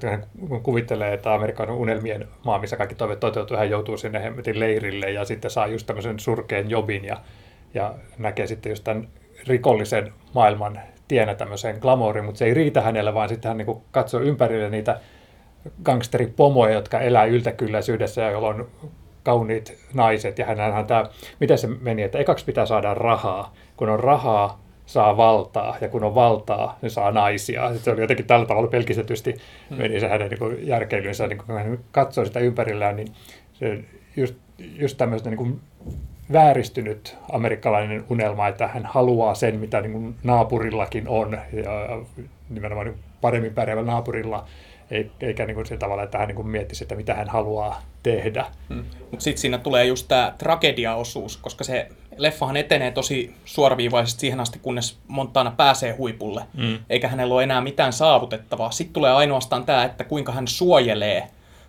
hän 0.09 0.25
kuvittelee, 0.63 1.13
että 1.13 1.33
Amerikan 1.33 1.69
unelmien 1.69 2.27
maa, 2.45 2.59
missä 2.59 2.77
kaikki 2.77 2.95
toiveet 2.95 3.19
toteutuu, 3.19 3.57
hän 3.57 3.69
joutuu 3.69 3.97
sinne 3.97 4.23
hemmetin 4.23 4.59
leirille 4.59 5.11
ja 5.11 5.25
sitten 5.25 5.51
saa 5.51 5.67
just 5.67 5.87
tämmöisen 5.87 6.19
surkeen 6.19 6.69
jobin 6.69 7.05
ja, 7.05 7.17
ja 7.73 7.93
näkee 8.17 8.47
sitten 8.47 8.69
just 8.69 8.83
tämän 8.83 9.07
rikollisen 9.47 10.13
maailman 10.33 10.79
tienä 11.07 11.35
tämmöiseen 11.35 11.77
glamouriin, 11.81 12.25
mutta 12.25 12.39
se 12.39 12.45
ei 12.45 12.53
riitä 12.53 12.81
hänelle, 12.81 13.13
vaan 13.13 13.29
sitten 13.29 13.49
hän 13.49 13.57
niin 13.57 13.81
katsoo 13.91 14.21
ympärille 14.21 14.69
niitä 14.69 14.99
gangsteripomoja, 15.83 16.73
jotka 16.73 16.99
elää 16.99 17.25
yltäkylläisyydessä 17.25 18.21
ja 18.21 18.31
joilla 18.31 18.47
on 18.47 18.67
kauniit 19.23 19.77
naiset. 19.93 20.39
Ja 20.39 20.45
hänhän 20.45 20.87
tämä, 20.87 21.05
miten 21.39 21.57
se 21.57 21.67
meni, 21.67 22.03
että 22.03 22.17
ekaksi 22.17 22.45
pitää 22.45 22.65
saada 22.65 22.93
rahaa. 22.93 23.53
Kun 23.77 23.89
on 23.89 23.99
rahaa, 23.99 24.64
saa 24.85 25.17
valtaa, 25.17 25.77
ja 25.81 25.89
kun 25.89 26.03
on 26.03 26.15
valtaa, 26.15 26.77
niin 26.81 26.89
saa 26.89 27.11
naisia. 27.11 27.77
Se 27.77 27.91
oli 27.91 28.01
jotenkin 28.01 28.25
tällä 28.25 28.45
tavalla 28.45 28.67
pelkistetysti 28.67 29.35
hmm. 29.69 29.77
meni 29.77 29.99
se 29.99 30.07
hänen 30.07 30.29
niin 30.29 30.67
järkeilynsä, 30.67 31.27
niin 31.27 31.37
kun 31.37 31.55
hän 31.55 31.79
katsoi 31.91 32.25
sitä 32.25 32.39
ympärillään, 32.39 32.95
niin 32.95 33.07
se 33.53 33.79
just, 34.17 34.35
just 34.57 34.97
tämmöistä 34.97 35.29
niin 35.29 35.61
vääristynyt 36.33 37.17
amerikkalainen 37.31 38.03
unelma, 38.09 38.47
että 38.47 38.67
hän 38.67 38.85
haluaa 38.85 39.35
sen, 39.35 39.59
mitä 39.59 39.81
niin 39.81 39.91
kuin 39.91 40.15
naapurillakin 40.23 41.07
on, 41.07 41.31
ja 41.53 42.01
nimenomaan 42.49 42.87
niin 42.87 42.99
paremmin 43.21 43.53
pärjäävällä 43.53 43.91
naapurilla, 43.91 44.45
eikä 45.21 45.45
niin 45.45 45.55
kuin 45.55 45.65
sillä 45.65 45.79
tavalla, 45.79 46.03
että 46.03 46.17
hän 46.17 46.27
niin 46.27 46.35
kuin 46.35 46.47
miettisi, 46.47 46.83
että 46.83 46.95
mitä 46.95 47.13
hän 47.13 47.29
haluaa 47.29 47.81
tehdä. 48.03 48.45
Hmm. 48.69 48.83
Mutta 48.99 49.23
sitten 49.23 49.41
siinä 49.41 49.57
tulee 49.57 49.85
just 49.85 50.07
tämä 50.07 50.33
tragediaosuus, 50.37 51.37
koska 51.37 51.63
se 51.63 51.89
leffahan 52.17 52.57
etenee 52.57 52.91
tosi 52.91 53.35
suoraviivaisesti 53.45 54.19
siihen 54.19 54.39
asti, 54.39 54.59
kunnes 54.59 54.97
Montana 55.07 55.51
pääsee 55.57 55.91
huipulle, 55.91 56.43
hmm. 56.57 56.77
eikä 56.89 57.07
hänellä 57.07 57.35
ole 57.35 57.43
enää 57.43 57.61
mitään 57.61 57.93
saavutettavaa. 57.93 58.71
Sitten 58.71 58.93
tulee 58.93 59.11
ainoastaan 59.11 59.65
tämä, 59.65 59.83
että 59.83 60.03
kuinka 60.03 60.31
hän 60.31 60.47
suojelee 60.47 61.27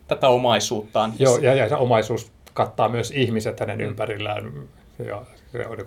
tätä 0.08 0.28
omaisuuttaan. 0.28 1.12
Joo, 1.18 1.38
ja, 1.38 1.54
ja 1.54 1.68
se 1.68 1.74
omaisuus 1.74 2.32
kattaa 2.54 2.88
myös 2.88 3.10
ihmiset 3.10 3.60
hänen 3.60 3.78
mm. 3.78 3.84
ympärillään. 3.84 4.52
Ja 4.98 5.22
se 5.52 5.66
on 5.66 5.78
niin 5.78 5.86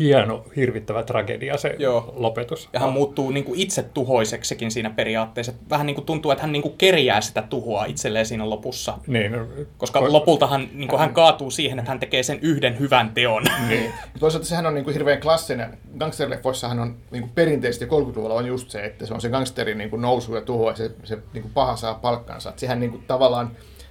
hieno, 0.00 0.44
hirvittävä 0.56 1.02
tragedia 1.02 1.56
se 1.56 1.74
Joo. 1.78 2.14
lopetus. 2.16 2.68
Ja 2.72 2.80
hän 2.80 2.92
muuttuu 2.92 3.30
niin 3.30 3.44
kuin 3.44 3.60
itse 3.60 3.82
tuhoiseksikin 3.82 4.70
siinä 4.70 4.90
periaatteessa. 4.90 5.52
Vähän 5.70 5.86
niin 5.86 5.94
kuin 5.94 6.04
tuntuu, 6.06 6.30
että 6.30 6.42
hän 6.42 6.52
niin 6.52 6.62
kuin 6.62 6.74
kerjää 6.78 7.20
sitä 7.20 7.42
tuhoa 7.42 7.84
itselleen 7.84 8.26
siinä 8.26 8.50
lopussa. 8.50 8.98
Niin, 9.06 9.32
Koska 9.78 10.00
ko- 10.00 10.12
lopultahan 10.12 10.68
niin 10.72 10.88
kuin 10.88 11.00
hän 11.00 11.14
kaatuu 11.14 11.50
siihen, 11.50 11.78
että 11.78 11.90
hän 11.90 12.00
tekee 12.00 12.22
sen 12.22 12.38
yhden 12.42 12.78
hyvän 12.78 13.10
teon. 13.14 13.44
Niin. 13.68 13.92
Toisaalta 14.20 14.48
sehän 14.48 14.66
on 14.66 14.74
niin 14.74 14.84
kuin 14.84 14.94
hirveän 14.94 15.20
klassinen. 15.20 15.78
Gangsterleffoissahan 15.98 16.78
on 16.78 16.96
niin 17.10 17.22
kuin 17.22 17.32
perinteisesti 17.34 17.86
30-luvulla 17.86 18.34
on 18.34 18.46
just 18.46 18.70
se, 18.70 18.84
että 18.84 19.06
se 19.06 19.14
on 19.14 19.20
se 19.20 19.28
gangsterin 19.28 19.78
niin 19.78 19.90
kuin 19.90 20.02
nousu 20.02 20.34
ja 20.34 20.40
tuho 20.40 20.70
ja 20.70 20.76
se, 20.76 20.90
se 21.04 21.18
niin 21.32 21.42
kuin 21.42 21.52
paha 21.54 21.76
saa 21.76 21.94
palkkansa. 21.94 22.48
Että 22.48 22.60
sehän 22.60 22.80
niin 22.80 22.90
kuin 22.90 23.04
tavallaan 23.06 23.50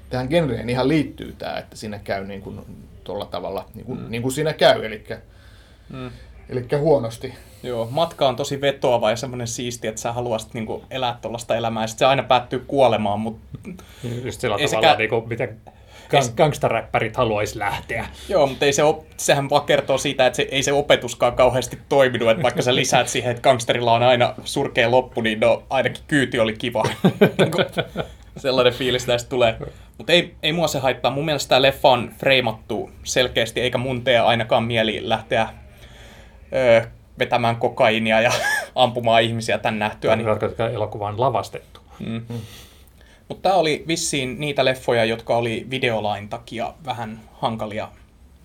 tähän 0.09 0.27
genreen 0.29 0.69
ihan 0.69 0.87
liittyy 0.87 1.35
tämä, 1.37 1.57
että 1.57 1.75
siinä 1.75 1.99
käy 1.99 2.25
niin 2.25 2.41
kuin 2.41 2.59
tuolla 3.03 3.25
tavalla, 3.25 3.65
niin 3.75 3.85
kuin, 3.85 3.99
mm. 3.99 4.05
niin 4.09 4.21
kuin 4.21 4.31
siinä 4.31 4.53
käy, 4.53 4.85
eli, 4.85 5.03
mm. 5.89 6.09
eli 6.49 6.65
huonosti. 6.77 7.33
Joo, 7.63 7.87
matka 7.91 8.27
on 8.27 8.35
tosi 8.35 8.61
vetoava 8.61 9.09
ja 9.09 9.15
semmoinen 9.15 9.47
siisti, 9.47 9.87
että 9.87 10.01
sä 10.01 10.11
haluaisit 10.11 10.53
niin 10.53 10.65
kuin 10.65 10.83
elää 10.91 11.17
tuollaista 11.21 11.55
elämää, 11.55 11.83
ja 11.83 11.87
se 11.87 12.05
aina 12.05 12.23
päättyy 12.23 12.59
kuolemaan, 12.59 13.19
mutta... 13.19 13.57
Just 14.23 14.41
sillä 14.41 14.55
tavalla, 14.55 14.67
sekä... 14.67 14.95
niin 14.95 15.09
kuin, 15.09 15.27
miten 15.27 15.57
gang- 16.09 16.33
gangstaräppärit 16.37 17.15
haluaisi 17.15 17.59
lähteä. 17.59 18.07
Joo, 18.29 18.47
mutta 18.47 18.65
ei 18.65 18.73
se 18.73 18.83
op- 18.83 19.05
sehän 19.17 19.49
vaan 19.49 19.65
kertoo 19.65 19.97
siitä, 19.97 20.25
että 20.25 20.37
se, 20.37 20.47
ei 20.51 20.63
se 20.63 20.73
opetuskaan 20.73 21.33
kauheasti 21.33 21.79
toiminut, 21.89 22.29
että 22.29 22.43
vaikka 22.43 22.61
sä 22.61 22.75
lisäät 22.75 23.07
siihen, 23.07 23.31
että 23.31 23.41
gangsterilla 23.41 23.93
on 23.93 24.03
aina 24.03 24.33
surkea 24.43 24.91
loppu, 24.91 25.21
niin 25.21 25.39
no 25.39 25.63
ainakin 25.69 26.03
kyyti 26.07 26.39
oli 26.39 26.53
kiva. 26.53 26.83
Sellainen 28.37 28.73
fiilis 28.73 29.05
tästä 29.05 29.29
tulee. 29.29 29.57
Mutta 29.97 30.13
ei, 30.13 30.35
ei 30.43 30.53
mua 30.53 30.67
se 30.67 30.79
haittaa. 30.79 31.11
Mun 31.11 31.25
mielestä 31.25 31.49
tämä 31.49 31.61
leffa 31.61 31.89
on 31.89 32.11
freimattu 32.17 32.91
selkeästi, 33.03 33.61
eikä 33.61 33.77
mun 33.77 34.03
tee 34.03 34.19
ainakaan 34.19 34.63
mieli 34.63 35.09
lähteä 35.09 35.49
öö, 36.53 36.81
vetämään 37.19 37.55
kokainia 37.55 38.21
ja 38.21 38.31
ampumaan 38.75 39.23
ihmisiä 39.23 39.57
tän 39.57 39.79
nähtyä. 39.79 40.15
Niin... 40.15 40.27
elokuva 40.73 41.07
on 41.07 41.19
lavastettu. 41.19 41.79
Mm. 41.99 42.21
Mm. 42.29 42.39
Mutta 43.27 43.49
tämä 43.49 43.55
oli 43.55 43.83
vissiin 43.87 44.39
niitä 44.39 44.65
leffoja, 44.65 45.05
jotka 45.05 45.37
oli 45.37 45.67
videolain 45.69 46.29
takia 46.29 46.73
vähän 46.85 47.19
hankalia 47.33 47.87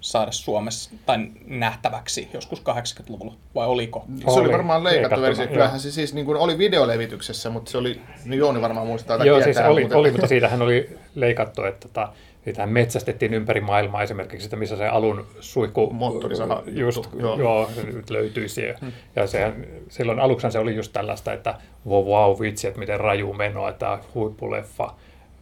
saada 0.00 0.32
Suomessa 0.32 0.90
tai 1.06 1.18
nähtäväksi 1.46 2.28
joskus 2.32 2.62
80-luvulla, 2.62 3.34
vai 3.54 3.66
oliko? 3.66 4.04
Se 4.18 4.30
oli, 4.30 4.40
oli 4.40 4.52
varmaan 4.52 4.84
leikattu 4.84 5.20
versio. 5.23 5.46
Kyllähän 5.46 5.80
se 5.80 5.90
siis 5.90 6.14
niin 6.14 6.26
kuin 6.26 6.38
oli 6.38 6.58
videolevityksessä, 6.58 7.50
mutta 7.50 7.70
se 7.70 7.78
oli, 7.78 8.00
niin 8.25 8.38
Jooni 8.38 8.61
varmaan 8.61 8.87
muistaa 8.87 9.25
Joo, 9.25 9.42
siis 9.42 9.56
oli, 9.58 9.80
mutta... 9.80 9.99
oli, 9.99 10.11
mutta 10.11 10.26
siitähän 10.26 10.62
oli 10.62 10.99
leikattu, 11.14 11.64
että 11.64 11.88
tota, 11.88 12.12
Niitähän 12.46 12.70
metsästettiin 12.70 13.34
ympäri 13.34 13.60
maailmaa 13.60 14.02
esimerkiksi 14.02 14.44
sitä, 14.44 14.56
missä 14.56 14.76
se 14.76 14.88
alun 14.88 15.26
suihku 15.40 15.90
Moottorisaha 15.90 16.62
just, 16.66 17.08
joo. 17.18 17.38
joo. 17.38 17.70
se 17.74 17.82
nyt 17.82 18.10
löytyi 18.10 18.48
siellä. 18.48 18.78
Hmm. 18.80 18.92
Ja 19.16 19.26
sehän, 19.26 19.66
silloin 19.88 20.20
aluksi 20.20 20.50
se 20.50 20.58
oli 20.58 20.76
just 20.76 20.92
tällaista, 20.92 21.32
että 21.32 21.54
wow, 21.88 22.04
wow 22.04 22.40
vitsi, 22.40 22.66
että 22.66 22.80
miten 22.80 23.00
raju 23.00 23.32
menoa, 23.32 23.68
että 23.68 23.98
huippuleffa. 24.14 24.94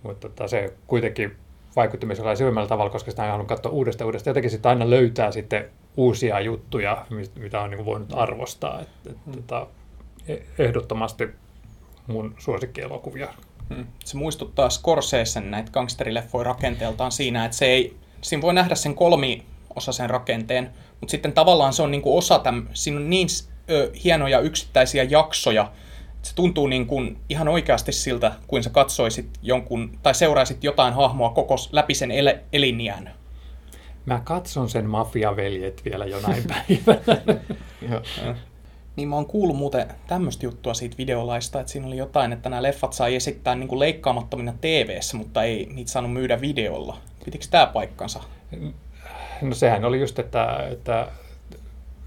Mutta 0.02 0.28
tota, 0.28 0.49
se 0.49 0.73
kuitenkin 0.87 1.37
vaikutti 1.76 2.06
myös 2.06 2.18
jollain 2.18 2.37
syvemmällä 2.37 2.68
tavalla, 2.68 2.90
koska 2.90 3.11
sitä 3.11 3.23
on 3.23 3.28
halunnut 3.28 3.49
katsoa 3.49 3.73
uudestaan 3.73 4.06
uudestaan. 4.06 4.30
Jotenkin 4.30 4.50
sitten 4.50 4.68
aina 4.68 4.90
löytää 4.90 5.32
sitten 5.32 5.64
uusia 5.97 6.40
juttuja, 6.40 7.06
mitä 7.38 7.61
on 7.61 7.71
niin 7.71 7.85
voinut 7.85 8.12
arvostaa. 8.14 8.80
Et, 8.80 8.88
et, 9.11 9.16
hmm. 9.26 9.35
tota, 9.35 9.66
e, 10.28 10.37
ehdottomasti 10.59 11.28
mun 12.06 12.35
suosikkielokuvia. 12.38 13.28
Se 14.04 14.16
muistuttaa 14.16 14.71
Scorsesen 14.71 15.50
näitä 15.50 15.71
gangsterileffoja 15.71 16.45
rakenteeltaan 16.45 17.12
siinä, 17.12 17.45
että 17.45 17.57
se 17.57 17.64
ei, 17.64 17.97
siinä 18.21 18.42
voi 18.42 18.54
nähdä 18.54 18.75
sen 18.75 18.95
kolmiosaisen 18.95 20.11
rakenteen, 20.11 20.71
mutta 21.00 21.11
sitten 21.11 21.33
tavallaan 21.33 21.73
se 21.73 21.83
on 21.83 21.90
niin 21.90 22.02
kuin 22.02 22.19
osa 22.19 22.38
täm, 22.38 22.66
siinä 22.75 22.97
on 22.97 23.11
niin 23.11 23.28
ö, 23.71 23.92
hienoja 24.04 24.40
yksittäisiä 24.40 25.02
jaksoja, 25.02 25.73
että 26.16 26.28
se 26.28 26.35
tuntuu 26.35 26.66
niin 26.66 26.87
kuin 26.87 27.19
ihan 27.28 27.49
oikeasti 27.49 27.92
siltä, 27.92 28.33
kuin 28.47 28.62
sä 28.62 28.71
katsoisit 28.71 29.31
jonkun, 29.42 29.99
tai 30.02 30.14
seuraisit 30.14 30.64
jotain 30.64 30.95
hahmoa 30.95 31.31
koko 31.31 31.57
läpi 31.73 31.95
sen 31.95 32.11
el- 32.11 32.38
elinjään. 32.52 33.14
Mä 34.07 34.21
katson 34.25 34.71
sen 34.71 34.90
mafiaveljet 34.90 35.85
vielä 35.85 36.04
jonain 36.04 36.45
päivänä. 36.45 37.40
Niin 38.97 39.09
mä 39.09 39.17
oon 39.17 39.27
kuullut 39.27 39.57
muuten 39.57 39.89
tämmöistä 40.07 40.47
juttua 40.47 40.75
siitä 40.75 40.99
videolaista, 40.99 41.61
että 41.61 41.73
siinä 41.73 41.87
oli 41.87 41.97
jotain, 41.97 42.33
että 42.33 42.49
nämä 42.49 42.63
leffat 42.63 42.93
sai 42.93 43.15
esittää 43.15 43.55
niin 43.55 43.69
kuin 43.69 43.79
leikkaamattomina 43.79 44.55
tv 44.61 44.99
mutta 45.15 45.43
ei 45.43 45.69
niitä 45.75 45.91
saanut 45.91 46.13
myydä 46.13 46.41
videolla. 46.41 46.97
Pitikö 47.25 47.45
tämä 47.51 47.67
paikkansa? 47.67 48.21
No 49.43 49.55
sehän 49.55 49.85
oli 49.85 50.01
just, 50.01 50.19
että, 50.19 50.69
että 50.71 51.09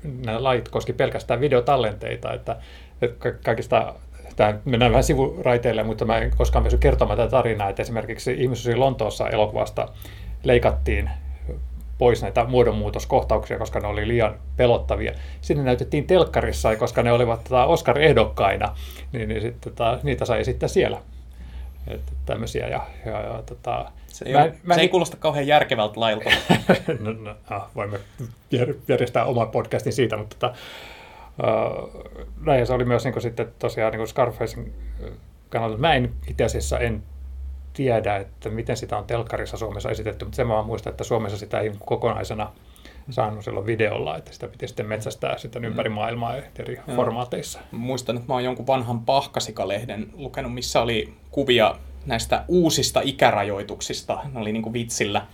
nämä 0.03 0.43
lait 0.43 0.69
koski 0.69 0.93
pelkästään 0.93 1.39
videotallenteita, 1.39 2.33
että, 2.33 2.57
että 3.01 3.31
kaikista 3.31 3.95
Tämä 4.35 4.59
mennään 4.65 4.91
vähän 4.91 5.03
sivuraiteille, 5.03 5.83
mutta 5.83 6.05
mä 6.05 6.17
en 6.17 6.31
koskaan 6.37 6.63
pysy 6.63 6.77
kertomaan 6.77 7.17
tätä 7.17 7.29
tarinaa, 7.29 7.69
että 7.69 7.81
esimerkiksi 7.81 8.35
ihmisyys 8.37 8.77
Lontoossa 8.77 9.29
elokuvasta 9.29 9.89
leikattiin 10.43 11.09
pois 11.97 12.21
näitä 12.21 12.45
muodonmuutoskohtauksia, 12.45 13.57
koska 13.57 13.79
ne 13.79 13.87
oli 13.87 14.07
liian 14.07 14.35
pelottavia. 14.57 15.13
Sinne 15.41 15.63
näytettiin 15.63 16.07
telkkarissa, 16.07 16.75
koska 16.75 17.03
ne 17.03 17.11
olivat 17.11 17.43
tota, 17.43 17.65
Oscar-ehdokkaina, 17.65 18.77
niin, 19.11 19.29
niin 19.29 19.41
sit, 19.41 19.61
tota, 19.61 19.99
niitä 20.03 20.25
sai 20.25 20.45
sitten 20.45 20.69
siellä. 20.69 21.01
Että 21.87 22.11
tämmöisiä. 22.25 22.67
Ja, 22.67 22.87
ja, 23.05 23.21
ja, 23.21 23.43
tota, 23.45 23.91
se 24.07 24.25
ei, 24.25 24.33
mä, 24.33 24.43
ole, 24.43 24.53
mä, 24.63 24.75
se 24.75 24.81
ei 24.81 24.89
kuulosta 24.89 25.17
kauhean 25.17 25.47
järkevältä 25.47 25.99
lailta. 25.99 26.29
no, 26.99 27.11
no, 27.11 27.35
ah, 27.49 27.67
voimme 27.75 27.99
järjestää 28.87 29.25
oman 29.25 29.49
podcastin 29.49 29.93
siitä, 29.93 30.17
mutta 30.17 30.35
tota, 30.39 30.53
uh, 31.43 32.03
näin 32.45 32.67
se 32.67 32.73
oli 32.73 32.85
myös 32.85 33.03
niin 33.03 33.13
kuin, 33.13 33.23
sitten 33.23 33.53
tosiaan 33.59 33.93
niin 33.93 34.07
Scarfacein 34.07 34.73
kannalta. 35.49 35.77
Mä 35.77 35.93
en 35.93 36.13
itse 36.27 36.43
asiassa 36.43 36.79
en 36.79 37.03
tiedä, 37.75 38.15
että 38.15 38.49
miten 38.49 38.77
sitä 38.77 38.97
on 38.97 39.05
telkkarissa 39.05 39.57
Suomessa 39.57 39.89
esitetty, 39.89 40.25
mutta 40.25 40.35
sen 40.35 40.47
mä 40.47 40.63
muistan, 40.63 40.91
että 40.91 41.03
Suomessa 41.03 41.37
sitä 41.37 41.59
ei 41.59 41.71
kokonaisena 41.85 42.51
saanut 43.09 43.43
silloin 43.43 43.65
videolla, 43.65 44.17
että 44.17 44.33
sitä 44.33 44.47
piti 44.47 44.67
sitten 44.67 44.85
metsästää 44.85 45.37
sitten 45.37 45.61
mm. 45.61 45.67
ympäri 45.67 45.89
maailmaa 45.89 46.35
eri 46.59 46.75
Joo. 46.75 46.95
formaateissa. 46.95 47.59
Muistan, 47.71 48.15
että 48.15 48.27
mä 48.27 48.33
oon 48.33 48.43
jonkun 48.43 48.67
vanhan 48.67 48.99
pahkasikalehden 48.99 50.09
lukenut, 50.13 50.53
missä 50.53 50.81
oli 50.81 51.13
kuvia 51.31 51.75
näistä 52.05 52.43
uusista 52.47 53.01
ikärajoituksista. 53.03 54.19
Ne 54.33 54.39
oli 54.39 54.51
niin 54.51 54.63
kuin 54.63 54.73
vitsillä. 54.73 55.25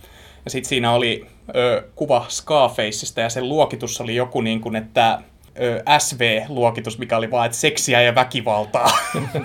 Ja 0.44 0.50
sitten 0.50 0.68
siinä 0.68 0.92
oli 0.92 1.26
ö, 1.54 1.88
kuva 1.96 2.26
Scarfaceista 2.28 3.20
ja 3.20 3.28
sen 3.28 3.48
luokitus 3.48 4.00
oli 4.00 4.16
joku 4.16 4.40
niin 4.40 4.60
kuin, 4.60 4.76
että 4.76 5.18
ö, 5.60 5.82
SV-luokitus, 5.98 6.98
mikä 6.98 7.16
oli 7.16 7.30
vaan, 7.30 7.46
että 7.46 7.58
seksiä 7.58 8.02
ja 8.02 8.14
väkivaltaa 8.14 8.90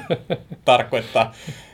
tarkoittaa. 0.65 1.33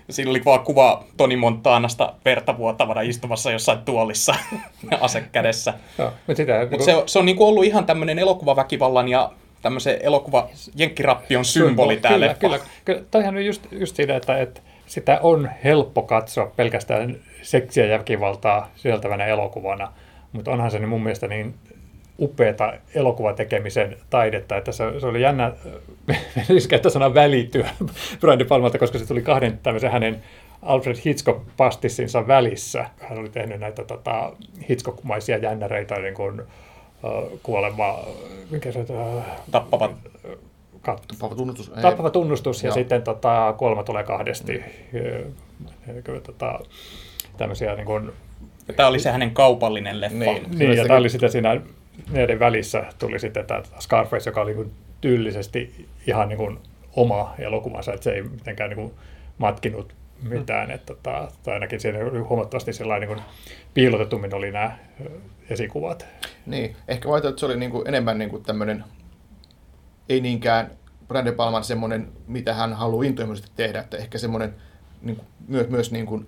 Siinä 0.10 0.32
oli 0.32 0.46
vaan 0.46 0.60
kuva 0.60 1.04
Toni 1.18 1.36
Montanasta 1.36 2.14
verta 2.26 2.58
vuotavana 2.58 3.02
istumassa 3.02 3.52
jossain 3.52 3.80
tuolissa 3.80 4.36
ase 5.02 5.24
kädessä. 5.32 5.74
Joo, 5.98 6.12
mutta 6.28 6.44
niin 6.72 6.84
se, 6.84 7.04
se 7.06 7.20
on 7.20 7.26
niinku 7.26 7.48
ollut 7.48 7.64
ihan 7.64 7.86
tämmöinen 7.86 8.20
elokuvaväkivallan 8.20 9.10
ja 9.10 9.32
tämmöisen 9.62 10.00
elokuva 10.02 10.50
jenkkirappion 10.76 11.46
symboli 11.46 11.98
tämä 11.98 12.14
kyllä, 12.14 12.28
leffa. 12.28 12.40
Kyllä, 12.40 12.60
kyllä. 12.86 13.02
Toihan 13.12 13.36
on 13.36 13.46
just, 13.46 13.62
just 13.72 13.96
siinä, 13.96 14.16
että, 14.16 14.38
että 14.38 14.62
sitä 14.86 15.20
on 15.24 15.50
helppo 15.64 16.02
katsoa 16.02 16.52
pelkästään 16.56 17.16
seksiä 17.42 17.86
ja 17.86 18.00
väkivaltaa 18.00 18.70
sieltävänä 18.76 19.26
elokuvana, 19.26 19.94
mutta 20.32 20.52
onhan 20.52 20.72
se 20.72 20.80
niin 20.80 20.90
mun 20.90 21.04
mielestä 21.04 21.28
niin 21.28 21.54
upeata 22.20 22.74
elokuvatekemisen 22.96 23.98
taidetta, 24.10 24.58
että 24.58 24.72
se, 24.72 25.00
se 25.00 25.08
oli 25.08 25.22
jännä, 25.22 25.52
käyttää 26.70 26.92
sanaa 26.92 27.14
välityö 27.14 27.66
Brian 28.22 28.40
De 28.40 28.46
Palmalta, 28.46 28.78
koska 28.80 29.00
se 29.00 29.08
tuli 29.08 29.22
kahden 29.22 29.60
tämmöisen 29.64 29.92
hänen 29.92 30.24
Alfred 30.62 30.96
Hitchcock-pastissinsa 30.96 32.28
välissä. 32.28 32.86
Hän 33.00 33.18
oli 33.18 33.30
tehnyt 33.30 33.60
näitä 33.60 33.84
tota, 33.84 34.34
Hitchcock-maisia 34.70 35.38
jännäreitä, 35.38 36.00
niin 36.00 36.14
kuin 36.14 36.42
uh, 36.42 37.40
kuolema, 37.44 38.00
mikä 38.52 38.72
se, 38.72 38.80
uh, 38.80 39.24
Tappavat. 39.52 39.92
kat, 40.82 41.02
Tappava 41.08 41.36
tunnustus. 41.36 41.72
Ei. 41.76 41.82
Tappava 41.82 42.10
tunnustus 42.10 42.64
ja 42.64 42.68
Joo. 42.68 42.74
sitten 42.74 43.02
tota, 43.02 43.56
kuolema 43.58 43.84
tulee 43.84 44.04
kahdesti. 44.04 44.64
Mm. 44.94 46.24
Tota, 46.24 46.60
tämmöisiä 47.38 47.76
niin 47.76 47.86
kuin, 47.86 48.12
Tämä 48.76 48.90
oli 48.90 49.00
se 49.00 49.12
hänen 49.12 49.32
kaupallinen 49.32 50.02
leffa. 50.02 50.18
Niin. 50.18 50.44
niin, 50.58 50.70
ja 50.70 50.76
sitä- 50.76 50.88
tämä 50.88 51.00
oli 51.00 51.10
sitten 51.10 51.32
siinä 51.32 51.62
näiden 52.12 52.40
välissä 52.40 52.86
tuli 53.00 53.20
sitten 53.20 53.46
tämä 53.46 53.64
Scarface, 53.80 54.30
joka 54.30 54.42
oli 54.42 54.54
niin 54.54 54.66
kuin 54.66 54.74
tyylisesti 55.02 55.88
ihan 56.08 56.30
niin 56.30 56.38
kuin 56.38 56.60
oma 56.96 57.36
elokuvansa, 57.40 57.94
että 57.94 58.04
se 58.04 58.12
ei 58.12 58.24
mitenkään 58.24 58.70
niin 58.70 58.80
kuin 58.80 58.94
matkinut 59.38 59.96
mitään, 60.22 60.72
että 60.72 60.86
tota, 60.86 61.32
tai 61.44 61.54
ainakin 61.54 61.80
siinä 61.80 62.00
oli 62.00 62.20
huomattavasti 62.20 62.74
sellainen 62.74 63.10
niin 63.10 63.18
kuin 63.18 63.28
piilotetummin 63.74 64.36
oli 64.36 64.52
nämä 64.52 64.78
esikuvat. 65.50 66.08
Niin, 66.46 66.76
ehkä 66.88 67.10
mä 67.10 67.18
että 67.18 67.34
se 67.38 67.46
oli 67.46 67.58
niinku 67.58 67.84
enemmän 67.88 68.18
niinku 68.18 68.40
tämmöinen, 68.40 68.84
ei 70.10 70.22
niinkään 70.22 70.72
Brian 71.08 71.26
De 71.26 71.32
Palman 71.32 71.64
semmoinen, 71.64 72.12
mitä 72.28 72.54
hän 72.54 72.74
haluaa 72.74 73.04
intohimoisesti 73.04 73.52
tehdä, 73.56 73.80
että 73.80 73.98
ehkä 73.98 74.18
semmoinen 74.18 74.56
niinku, 75.02 75.26
myös, 75.48 75.70
myös 75.70 75.92
niinku, 75.92 76.26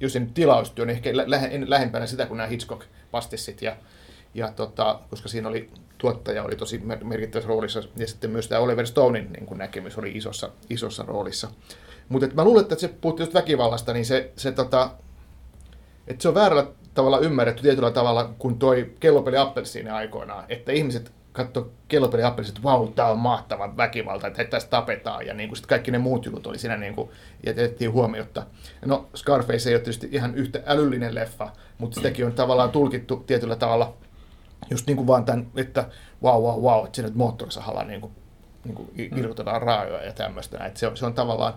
jos 0.00 0.12
sen 0.12 0.30
tilaustyö, 0.30 0.86
niin 0.86 0.96
ehkä 0.96 1.16
lä- 1.16 1.30
lähe, 1.30 1.50
lähempänä 1.66 2.06
sitä 2.06 2.26
kuin 2.26 2.36
nämä 2.38 2.48
Hitchcock-pastissit, 2.48 3.62
ja, 3.62 3.76
ja 4.34 4.52
tota, 4.52 5.00
koska 5.10 5.28
siinä 5.28 5.48
oli 5.48 5.70
tuottaja 5.98 6.42
oli 6.42 6.56
tosi 6.56 6.78
mer- 6.78 7.04
merkittävässä 7.04 7.48
roolissa, 7.48 7.82
ja 7.96 8.06
sitten 8.06 8.30
myös 8.30 8.48
tämä 8.48 8.60
Oliver 8.60 8.86
Stonein 8.86 9.32
niin 9.32 9.46
kuin 9.46 9.58
näkemys 9.58 9.98
oli 9.98 10.12
isossa, 10.14 10.50
isossa 10.70 11.04
roolissa. 11.06 11.48
Mutta 12.08 12.26
mä 12.34 12.44
luulen, 12.44 12.62
että 12.62 12.74
se 12.74 12.88
puhuttiin 12.88 13.24
just 13.24 13.34
väkivallasta, 13.34 13.92
niin 13.92 14.06
se, 14.06 14.32
se 14.36 14.52
tota, 14.52 14.90
että 16.06 16.22
se 16.22 16.28
on 16.28 16.34
väärällä 16.34 16.66
tavalla 16.94 17.18
ymmärretty 17.18 17.62
tietyllä 17.62 17.90
tavalla, 17.90 18.34
kun 18.38 18.58
toi 18.58 18.92
kellopeli 19.00 19.36
appelsiini 19.36 19.90
aikoinaan, 19.90 20.44
että 20.48 20.72
ihmiset 20.72 21.12
katso 21.32 21.70
kellopeli 21.88 22.22
appelsiini, 22.22 22.58
että 22.58 22.68
vau, 22.68 22.88
tää 22.88 23.10
on 23.10 23.18
mahtava 23.18 23.76
väkivalta, 23.76 24.26
että 24.26 24.44
tässä 24.44 24.68
tapetaan, 24.68 25.26
ja 25.26 25.34
niin 25.34 25.48
kuin 25.48 25.56
sit 25.56 25.66
kaikki 25.66 25.90
ne 25.90 25.98
muut 25.98 26.26
jutut 26.26 26.46
oli 26.46 26.58
siinä 26.58 26.76
niin 26.76 26.94
kuin, 26.94 27.10
jätettiin 27.46 27.92
huomiota. 27.92 28.46
No, 28.84 29.08
Scarface 29.16 29.68
ei 29.68 29.74
ole 29.74 29.82
tietysti 29.82 30.08
ihan 30.12 30.34
yhtä 30.34 30.62
älyllinen 30.66 31.14
leffa, 31.14 31.52
mutta 31.78 31.94
sitäkin 31.94 32.26
on 32.26 32.32
tavallaan 32.32 32.70
tulkittu 32.70 33.16
tietyllä 33.26 33.56
tavalla 33.56 33.96
just 34.72 34.86
niin 34.86 34.96
kuin 34.96 35.06
vaan 35.06 35.24
tämän, 35.24 35.46
että 35.56 35.88
vau, 36.22 36.42
vau, 36.42 36.62
vau, 36.62 36.84
että 36.84 36.96
siinä 36.96 37.08
nyt 37.08 37.16
moottorisahalla 37.16 37.84
niin 37.84 38.00
kuin, 38.00 38.12
niin 38.64 38.74
kuin 38.74 38.90
irrotetaan 38.96 39.62
raajoja 39.62 40.04
ja 40.04 40.12
tämmöistä. 40.12 40.64
Että 40.66 40.80
se, 40.80 40.86
on, 40.86 40.96
se 40.96 41.06
on 41.06 41.14
tavallaan 41.14 41.54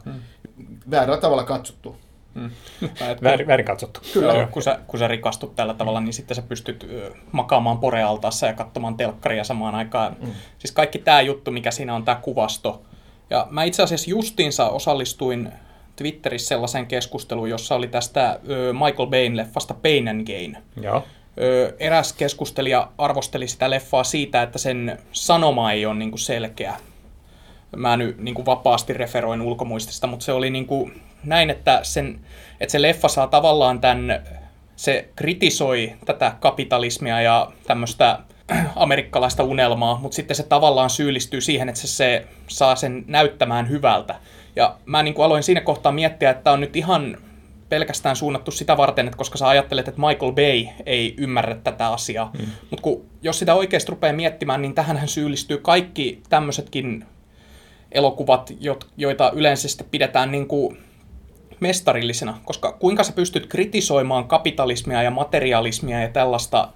väärällä 0.91 1.21
tavalla 1.21 1.43
katsottu. 1.43 1.97
Väärin, 3.23 3.47
väärin 3.47 3.65
katsottu. 3.65 3.99
Kyllä, 4.13 4.33
Joo, 4.33 4.47
kun, 4.47 4.61
sä, 4.61 4.79
kun 4.87 4.99
sä 4.99 5.07
rikastut 5.07 5.55
tällä 5.55 5.73
tavalla, 5.73 6.01
niin 6.01 6.13
sitten 6.13 6.35
sä 6.35 6.41
pystyt 6.41 6.87
makaamaan 7.31 7.77
porealtaassa 7.77 8.47
ja 8.47 8.53
katsomaan 8.53 8.97
telkkaria 8.97 9.43
samaan 9.43 9.75
aikaan. 9.75 10.15
Mm. 10.21 10.31
Siis 10.59 10.71
kaikki 10.71 10.99
tämä 10.99 11.21
juttu, 11.21 11.51
mikä 11.51 11.71
siinä 11.71 11.95
on 11.95 12.05
tämä 12.05 12.19
kuvasto. 12.21 12.81
Ja 13.29 13.47
mä 13.49 13.63
itse 13.63 13.83
asiassa 13.83 14.09
justiinsa 14.09 14.69
osallistuin 14.69 15.51
Twitterissä 15.95 16.47
sellaiseen 16.47 16.87
keskusteluun, 16.87 17.49
jossa 17.49 17.75
oli 17.75 17.87
tästä 17.87 18.39
Michael 18.85 19.09
Bayn 19.09 19.37
leffasta 19.37 19.73
Pain 19.73 20.07
and 20.07 20.27
Gain. 20.27 20.57
Joo. 20.81 21.03
Eräs 21.79 22.13
keskustelija 22.13 22.91
arvosteli 22.97 23.47
sitä 23.47 23.69
leffaa 23.69 24.03
siitä, 24.03 24.41
että 24.41 24.57
sen 24.57 24.97
sanoma 25.11 25.71
ei 25.71 25.85
ole 25.85 25.95
niinku 25.95 26.17
selkeä. 26.17 26.73
Mä 27.75 27.97
nyt 27.97 28.17
niinku 28.17 28.45
vapaasti 28.45 28.93
referoin 28.93 29.41
ulkomuistista, 29.41 30.07
mutta 30.07 30.25
se 30.25 30.31
oli 30.31 30.49
niinku 30.49 30.91
näin, 31.23 31.49
että, 31.49 31.79
sen, 31.83 32.19
että 32.59 32.71
se 32.71 32.81
leffa 32.81 33.07
saa 33.07 33.27
tavallaan 33.27 33.81
tämän, 33.81 34.23
se 34.75 35.09
kritisoi 35.15 35.93
tätä 36.05 36.35
kapitalismia 36.39 37.21
ja 37.21 37.51
tämmöistä 37.67 38.19
amerikkalaista 38.75 39.43
unelmaa, 39.43 39.99
mutta 39.99 40.15
sitten 40.15 40.35
se 40.35 40.43
tavallaan 40.43 40.89
syyllistyy 40.89 41.41
siihen, 41.41 41.69
että 41.69 41.81
se, 41.81 41.87
se 41.87 42.27
saa 42.47 42.75
sen 42.75 43.03
näyttämään 43.07 43.69
hyvältä. 43.69 44.15
Ja 44.55 44.75
mä 44.85 45.03
niin 45.03 45.13
kuin 45.13 45.25
aloin 45.25 45.43
siinä 45.43 45.61
kohtaa 45.61 45.91
miettiä, 45.91 46.29
että 46.29 46.51
on 46.51 46.61
nyt 46.61 46.75
ihan 46.75 47.17
pelkästään 47.75 48.15
suunnattu 48.15 48.51
sitä 48.51 48.77
varten, 48.77 49.05
että 49.07 49.17
koska 49.17 49.37
sä 49.37 49.47
ajattelet, 49.47 49.87
että 49.87 50.01
Michael 50.01 50.31
Bay 50.31 50.67
ei 50.85 51.15
ymmärrä 51.17 51.55
tätä 51.55 51.87
asiaa. 51.87 52.31
Mm. 52.39 52.45
Mutta 52.69 52.89
jos 53.21 53.39
sitä 53.39 53.53
oikeasti 53.55 53.91
rupeaa 53.91 54.13
miettimään, 54.13 54.61
niin 54.61 54.75
tähän 54.75 55.07
syyllistyy 55.07 55.57
kaikki 55.57 56.21
tämmöisetkin 56.29 57.05
elokuvat, 57.91 58.53
joita 58.97 59.31
yleensä 59.31 59.67
sitten 59.67 59.87
pidetään 59.91 60.31
niin 60.31 60.47
kuin 60.47 60.77
mestarillisena, 61.59 62.37
koska 62.45 62.71
kuinka 62.71 63.03
sä 63.03 63.13
pystyt 63.13 63.47
kritisoimaan 63.47 64.27
kapitalismia 64.27 65.03
ja 65.03 65.11
materialismia 65.11 66.01
ja 66.01 66.09
tällaista 66.09 66.69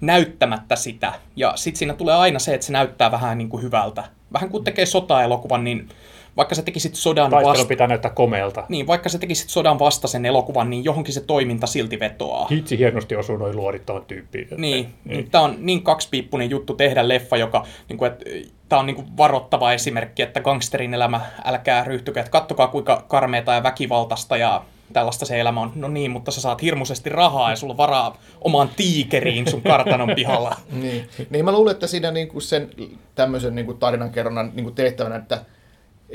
näyttämättä 0.00 0.76
sitä. 0.76 1.12
Ja 1.36 1.52
sitten 1.56 1.78
siinä 1.78 1.94
tulee 1.94 2.14
aina 2.14 2.38
se, 2.38 2.54
että 2.54 2.66
se 2.66 2.72
näyttää 2.72 3.10
vähän 3.10 3.38
niin 3.38 3.48
kuin 3.48 3.62
hyvältä. 3.62 4.04
Vähän 4.32 4.50
kuin 4.50 4.64
tekee 4.64 4.86
sota-elokuvan, 4.86 5.64
niin 5.64 5.88
vaikka 6.36 6.54
sä 6.54 6.62
tekisit 6.62 6.94
sodan 6.94 7.30
Taistelu 7.30 7.52
vasta... 7.52 7.68
pitää 7.68 7.86
näyttää 7.86 8.10
komeelta. 8.10 8.66
Niin, 8.68 8.86
vaikka 8.86 9.08
sä 9.08 9.18
tekisit 9.18 9.50
sodan 9.50 9.78
vastaisen 9.78 10.26
elokuvan, 10.26 10.70
niin 10.70 10.84
johonkin 10.84 11.14
se 11.14 11.20
toiminta 11.20 11.66
silti 11.66 12.00
vetoaa. 12.00 12.46
Hitsi 12.50 12.78
hienosti 12.78 13.16
osuu 13.16 13.36
noin 13.36 13.56
luodit 13.56 13.86
tuohon 13.86 14.04
tyyppiin. 14.04 14.48
Niin, 14.56 14.94
niin. 15.04 15.30
tämä 15.30 15.44
on 15.44 15.56
niin 15.58 15.82
kaksipiippunen 15.82 16.50
juttu 16.50 16.74
tehdä 16.74 17.08
leffa, 17.08 17.36
joka, 17.36 17.66
niin 17.88 17.98
kuin, 17.98 18.12
että, 18.12 18.24
tämä 18.68 18.80
on 18.80 18.86
niin 18.86 18.96
kuin 18.96 19.16
varoittava 19.16 19.72
esimerkki, 19.72 20.22
että 20.22 20.40
gangsterin 20.40 20.94
elämä, 20.94 21.20
älkää 21.44 21.84
ryhtykö, 21.84 22.20
että 22.20 22.30
kattokaa 22.30 22.68
kuinka 22.68 23.04
karmeita 23.08 23.52
ja 23.52 23.62
väkivaltaista 23.62 24.36
ja 24.36 24.64
tällaista 24.92 25.26
se 25.26 25.40
elämä 25.40 25.60
on. 25.60 25.72
No 25.74 25.88
niin, 25.88 26.10
mutta 26.10 26.30
sä 26.30 26.40
saat 26.40 26.62
hirmuisesti 26.62 27.10
rahaa 27.10 27.50
ja 27.50 27.56
sulla 27.56 27.72
on 27.72 27.76
varaa 27.76 28.18
omaan 28.40 28.70
tiikeriin 28.76 29.50
sun 29.50 29.62
kartanon 29.62 30.12
pihalla. 30.14 30.56
Niin. 30.82 31.08
niin 31.30 31.44
mä 31.44 31.52
luulen, 31.52 31.72
että 31.72 31.86
siinä 31.86 32.10
niinku 32.10 32.40
sen 32.40 32.70
tämmöisen 33.14 33.54
niinku 33.54 33.74
tarinankerronnan 33.74 34.52
niinku 34.54 34.70
tehtävänä, 34.70 35.16
että 35.16 35.44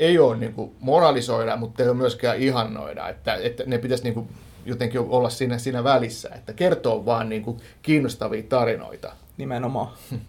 ei 0.00 0.18
ole 0.18 0.36
niinku 0.36 0.74
moralisoida, 0.80 1.56
mutta 1.56 1.82
ei 1.82 1.88
ole 1.88 1.96
myöskään 1.96 2.38
ihannoida, 2.38 3.08
että, 3.08 3.34
että 3.34 3.62
ne 3.66 3.78
pitäisi 3.78 4.04
niinku 4.04 4.28
jotenkin 4.66 5.00
olla 5.00 5.30
siinä, 5.30 5.58
siinä 5.58 5.84
välissä, 5.84 6.30
että 6.34 6.52
kertoo 6.52 7.06
vaan 7.06 7.28
niinku 7.28 7.60
kiinnostavia 7.82 8.42
tarinoita. 8.48 9.12
Nimenomaan. 9.36 9.88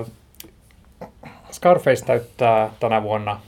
Uh, 0.00 0.06
Scarface 1.52 2.04
täyttää 2.04 2.70
tänä 2.80 3.02
vuonna 3.02 3.40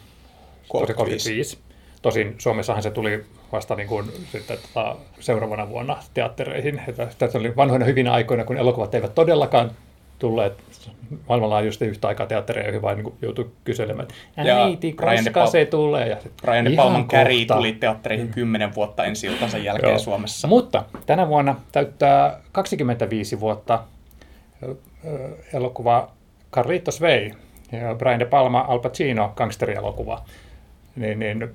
35. 0.68 1.46
35. 1.46 1.59
Tosin 2.02 2.35
Suomessahan 2.38 2.83
se 2.83 2.90
tuli 2.90 3.24
vasta 3.52 3.74
niin 3.74 3.88
kuin 3.88 4.12
sitten 4.33 4.59
tota, 4.59 4.96
seuraavana 5.20 5.68
vuonna 5.68 5.96
teattereihin. 6.14 6.83
Että 6.88 7.09
Tässä 7.18 7.38
oli 7.38 7.56
vanhoina 7.56 7.85
hyvinä 7.85 8.12
aikoina, 8.12 8.44
kun 8.44 8.56
elokuvat 8.56 8.94
eivät 8.94 9.14
todellakaan 9.14 9.70
tulleet 10.20 10.52
maailmanlaajuisesti 11.28 11.85
yhtä 11.85 12.09
aikaa 12.09 12.26
teattereihin, 12.26 12.83
vaan 12.83 12.96
niin 12.96 13.14
joutui 13.22 13.50
kyselemään, 13.64 14.09
että 14.37 14.42
Ja 14.50 14.64
äiti, 14.64 14.92
Brian 14.92 15.24
De 15.24 15.30
koska 15.30 15.40
Pal- 15.40 15.50
se 15.50 15.64
tulee. 15.66 16.09
Ja 16.09 16.20
sit, 16.20 16.33
Brian 16.42 16.64
De 16.64 16.70
"Ihan 16.70 16.85
Palman 16.85 17.09
kohta." 17.09 17.54
tuli 17.54 17.72
teattereihin 17.72 18.28
kymmenen 18.28 18.74
vuotta 18.74 19.04
ensi 19.04 19.26
iltansa 19.26 19.59
jälkeen 19.59 19.90
Joo. 19.90 19.98
Suomessa. 19.98 20.48
Mutta 20.48 20.85
tänä 21.06 21.28
vuonna 21.28 21.56
täyttää 21.72 22.40
25 22.52 23.40
vuotta 23.40 23.83
elokuva 25.52 26.11
Carlitos 26.52 27.00
Way 27.00 27.30
ja 27.72 27.94
Brian 27.98 28.18
De 28.20 28.24
Palma 28.24 28.64
Al 28.68 28.78
Pacino 28.78 29.33
gangsterialokuva. 29.37 30.24
Niin, 30.96 31.18
niin, 31.18 31.50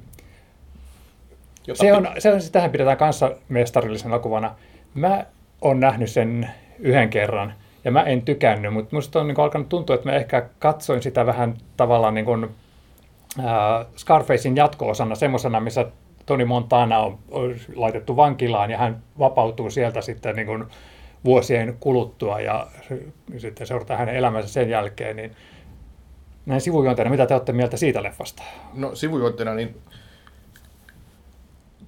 Jota 1.67 1.81
se, 1.83 1.93
on, 1.93 2.07
se 2.19 2.33
on, 2.33 2.41
sitähän 2.41 2.71
pidetään 2.71 2.97
kanssa 2.97 3.31
mestarillisena 3.49 4.09
elokuvana. 4.13 4.55
Mä 4.93 5.25
oon 5.61 5.79
nähnyt 5.79 6.09
sen 6.09 6.49
yhden 6.79 7.09
kerran 7.09 7.53
ja 7.85 7.91
mä 7.91 8.03
en 8.03 8.21
tykännyt, 8.21 8.73
mutta 8.73 8.95
musta 8.95 9.19
on 9.19 9.27
niin 9.27 9.39
alkanut 9.39 9.69
tuntua, 9.69 9.95
että 9.95 10.09
mä 10.09 10.15
ehkä 10.15 10.49
katsoin 10.59 11.03
sitä 11.03 11.25
vähän 11.25 11.57
tavallaan 11.77 12.13
niin 12.13 12.25
kuin, 12.25 12.43
äh, 13.39 13.85
Scarfacein 13.97 14.55
jatko-osana, 14.55 15.15
semmoisena, 15.15 15.59
missä 15.59 15.85
Tony 16.25 16.45
Montana 16.45 16.99
on, 16.99 17.19
on 17.31 17.55
laitettu 17.75 18.15
vankilaan 18.15 18.71
ja 18.71 18.77
hän 18.77 19.03
vapautuu 19.19 19.69
sieltä 19.69 20.01
sitten 20.01 20.35
niin 20.35 20.47
kuin 20.47 20.65
vuosien 21.25 21.77
kuluttua 21.79 22.39
ja 22.39 22.67
sitten 23.37 23.67
seurataan 23.67 23.99
hänen 23.99 24.15
elämänsä 24.15 24.49
sen 24.49 24.69
jälkeen, 24.69 25.15
niin 25.15 25.35
näin 26.45 26.61
sivujuonteena, 26.61 27.11
mitä 27.11 27.25
te 27.25 27.33
olette 27.33 27.53
mieltä 27.53 27.77
siitä 27.77 28.03
leffasta? 28.03 28.43
No 28.73 28.95
sivujuonteena 28.95 29.53
niin 29.53 29.81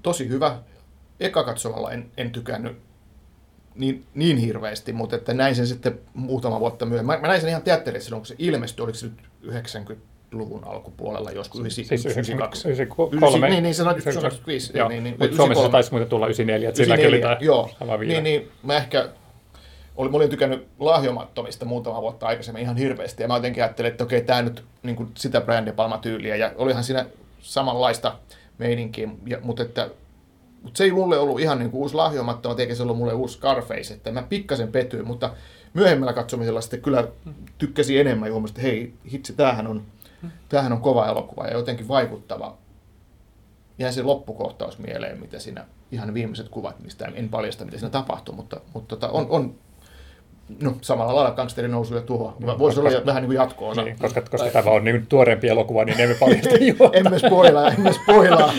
tosi 0.02 0.30
hyvä. 0.30 0.58
Eka 1.20 1.44
katsomalla 1.44 1.92
en, 1.92 2.12
en 2.18 2.32
tykännyt 2.32 2.87
niin, 3.78 4.06
niin 4.14 4.38
hirveästi, 4.38 4.94
mutta 4.94 5.16
että 5.16 5.34
näin 5.34 5.56
sen 5.56 5.68
sitten 5.68 6.00
muutama 6.14 6.60
vuotta 6.60 6.86
myöhemmin. 6.86 7.16
Mä, 7.16 7.22
mä 7.22 7.28
näin 7.28 7.42
sen 7.42 7.50
ihan 7.50 7.62
teatterissa 7.62 8.16
kun 8.16 8.26
se 8.26 8.36
ilmestyi, 8.40 8.84
oliko 8.84 8.98
se 8.98 9.08
nyt 9.08 9.20
90-luvun 9.48 10.64
alkupuolella 10.64 11.32
joskus, 11.32 11.60
92. 11.60 12.68
93. 12.68 13.50
Niin, 13.50 13.64
niin 13.64 13.76
se 13.76 13.84
on 13.84 13.98
95. 13.98 14.78
Joo, 14.78 14.90
niin, 14.90 15.04
niin, 15.04 15.16
mutta 15.20 15.36
Suomessa 15.36 15.70
taisi 15.70 15.92
muuten 15.92 16.10
tulla 16.10 16.26
94, 16.26 16.70
että 16.70 16.78
silläkin 16.78 17.08
oli 17.08 17.20
tämä 17.20 17.38
joo. 17.40 17.70
Niin, 18.08 18.24
niin, 18.24 18.52
mä 18.64 18.78
ehkä 18.78 19.10
olin, 19.96 20.12
mä 20.12 20.18
olin 20.18 20.30
tykännyt 20.30 20.68
lahjomattomista 20.80 21.66
muutama 21.66 22.02
vuotta 22.02 22.28
aikaisemmin 22.28 22.64
ihan 22.64 22.78
hirveästi, 22.78 23.24
ja 23.24 23.28
mä 23.28 23.36
jotenkin 23.36 23.64
ajattelin, 23.64 23.92
että 23.92 24.04
okei, 24.04 24.22
tämä 24.22 24.42
nyt 24.42 24.64
niin 24.84 24.96
kuin 24.96 25.10
sitä 25.16 25.42
brändipalmatyyliä, 25.42 26.36
ja 26.36 26.52
olihan 26.56 26.84
siinä 26.84 27.06
samanlaista 27.40 28.16
meininkiä, 28.58 29.10
ja, 29.26 29.38
mutta 29.42 29.64
että 29.64 29.90
mutta 30.62 30.78
se 30.78 30.84
ei 30.84 30.92
mulle 30.92 31.18
ollut 31.18 31.40
ihan 31.40 31.60
niin 31.60 31.72
kuin 31.72 31.82
uusi 31.82 31.96
lahjomattoma, 31.96 32.56
eikä 32.60 32.76
se 32.76 32.84
ollut 32.84 32.98
mulle 32.98 33.14
uusi 33.14 33.38
Scarface, 33.38 33.94
että 33.94 34.12
mä 34.12 34.24
pikkasen 34.24 34.72
petyin, 34.72 35.08
mutta 35.08 35.34
myöhemmällä 35.74 36.14
katsomisella 36.14 36.62
sitten 36.62 36.82
kyllä 36.82 37.08
tykkäsin 37.58 38.00
enemmän 38.00 38.28
ja 38.28 38.34
huomasin, 38.34 38.56
että 38.56 38.62
hei, 38.62 38.94
hitsi, 39.12 39.34
tämähän 39.34 39.68
on, 39.68 39.84
tämähän 40.50 40.74
on 40.74 40.82
kova 40.82 41.08
elokuva 41.08 41.48
ja 41.48 41.54
jotenkin 41.54 41.88
vaikuttava. 41.88 42.58
Jäi 43.80 43.94
se 43.94 44.04
loppukohtaus 44.04 44.80
mieleen, 44.80 45.20
mitä 45.20 45.40
siinä 45.40 45.66
ihan 45.92 46.14
viimeiset 46.14 46.50
kuvat, 46.50 46.80
mistä 46.80 47.06
en 47.06 47.30
paljasta, 47.30 47.66
mitä 47.66 47.78
siinä 47.78 47.90
tapahtui, 47.90 48.36
mutta, 48.36 48.62
mutta 48.74 48.96
tota, 48.96 49.10
on, 49.10 49.26
on 49.30 49.56
No, 50.62 50.74
samalla 50.82 51.16
lailla 51.16 51.32
gangsterin 51.32 51.72
nousu 51.72 51.96
ja 51.96 52.02
tuho. 52.02 52.34
No, 52.40 52.60
Voisi 52.60 52.82
koska- 52.82 52.96
olla 52.96 53.06
vähän 53.06 53.22
niin 53.22 53.28
kuin 53.28 53.36
jatko-osa. 53.36 53.84
Niin, 53.84 53.96
koska, 54.02 54.22
koska 54.22 54.50
tämä 54.50 54.72
on 54.72 54.84
niin 54.84 55.06
tuoreempi 55.10 55.48
elokuva, 55.48 55.84
niin 55.86 56.00
emme 56.02 56.16
paljasta 56.16 56.50
emme 56.94 57.20
spoilaa, 57.20 57.70
emme 57.72 57.94
spoilaa. 57.94 58.54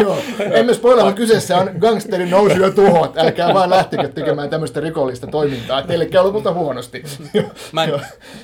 Joo, 0.00 0.16
emme 0.52 0.74
spoilaa, 0.74 1.04
mutta 1.04 1.16
kyseessä 1.20 1.56
on 1.58 1.70
gangsterin 1.78 2.30
nousu 2.30 2.60
ja 2.62 2.70
tuhot. 2.70 3.18
Älkää 3.18 3.54
vaan 3.54 3.70
lähtikö 3.70 4.08
tekemään 4.08 4.50
tämmöistä 4.50 4.80
rikollista 4.80 5.26
toimintaa. 5.26 5.82
Teille 5.82 6.06
käy 6.06 6.22
lopulta 6.24 6.52
huonosti. 6.52 7.02
Mä 7.72 7.84
en, 7.84 7.92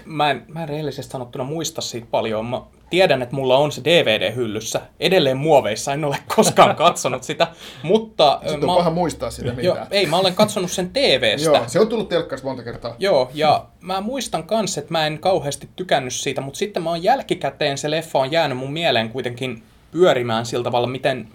mä, 0.04 0.30
en, 0.30 0.42
mä 0.48 0.62
en 0.62 0.68
rehellisesti 0.68 1.12
sanottuna 1.12 1.44
muista 1.44 1.80
siitä 1.80 2.06
paljon. 2.10 2.46
Mä 2.46 2.60
tiedän, 2.90 3.22
että 3.22 3.34
mulla 3.34 3.56
on 3.56 3.72
se 3.72 3.80
DVD-hyllyssä. 3.84 4.80
Edelleen 5.00 5.36
muoveissa, 5.36 5.92
en 5.92 6.04
ole 6.04 6.18
koskaan 6.36 6.76
katsonut 6.86 7.22
sitä. 7.22 7.46
Mutta 7.82 8.38
Sitten 8.42 8.66
mä, 8.66 8.72
on 8.72 8.78
paha 8.78 8.90
muistaa 8.90 9.30
sitä 9.30 9.48
jo, 9.48 9.54
mitään. 9.54 9.86
ei, 9.90 10.06
mä 10.06 10.16
olen 10.16 10.34
katsonut 10.34 10.70
sen 10.70 10.90
TVstä. 10.90 11.50
Joo, 11.50 11.64
se 11.66 11.80
on 11.80 11.88
tullut 11.88 12.08
telkkarista 12.08 12.48
monta 12.48 12.62
kertaa. 12.62 12.96
Joo, 12.98 13.30
ja 13.34 13.66
mä 13.80 14.00
muistan 14.00 14.44
kans, 14.44 14.78
että 14.78 14.92
mä 14.92 15.06
en 15.06 15.18
kauheasti 15.18 15.68
tykännyt 15.76 16.14
siitä, 16.14 16.40
mutta 16.40 16.58
sitten 16.58 16.82
mä 16.82 16.90
oon 16.90 17.02
jälkikäteen, 17.02 17.78
se 17.78 17.90
leffa 17.90 18.18
on 18.18 18.32
jäänyt 18.32 18.58
mun 18.58 18.72
mieleen 18.72 19.10
kuitenkin 19.10 19.62
pyörimään 19.92 20.46
sillä 20.46 20.64
tavalla, 20.64 20.86
miten 20.86 21.28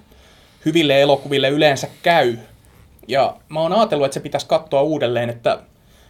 hyville 0.66 1.02
elokuville 1.02 1.50
yleensä 1.50 1.88
käy. 2.04 2.38
Ja 3.08 3.36
mä 3.50 3.60
oon 3.60 3.74
ajatellut, 3.74 4.06
että 4.06 4.13
se 4.13 4.20
pitäisi 4.20 4.48
katsoa 4.48 4.82
uudelleen, 4.82 5.30
että 5.30 5.60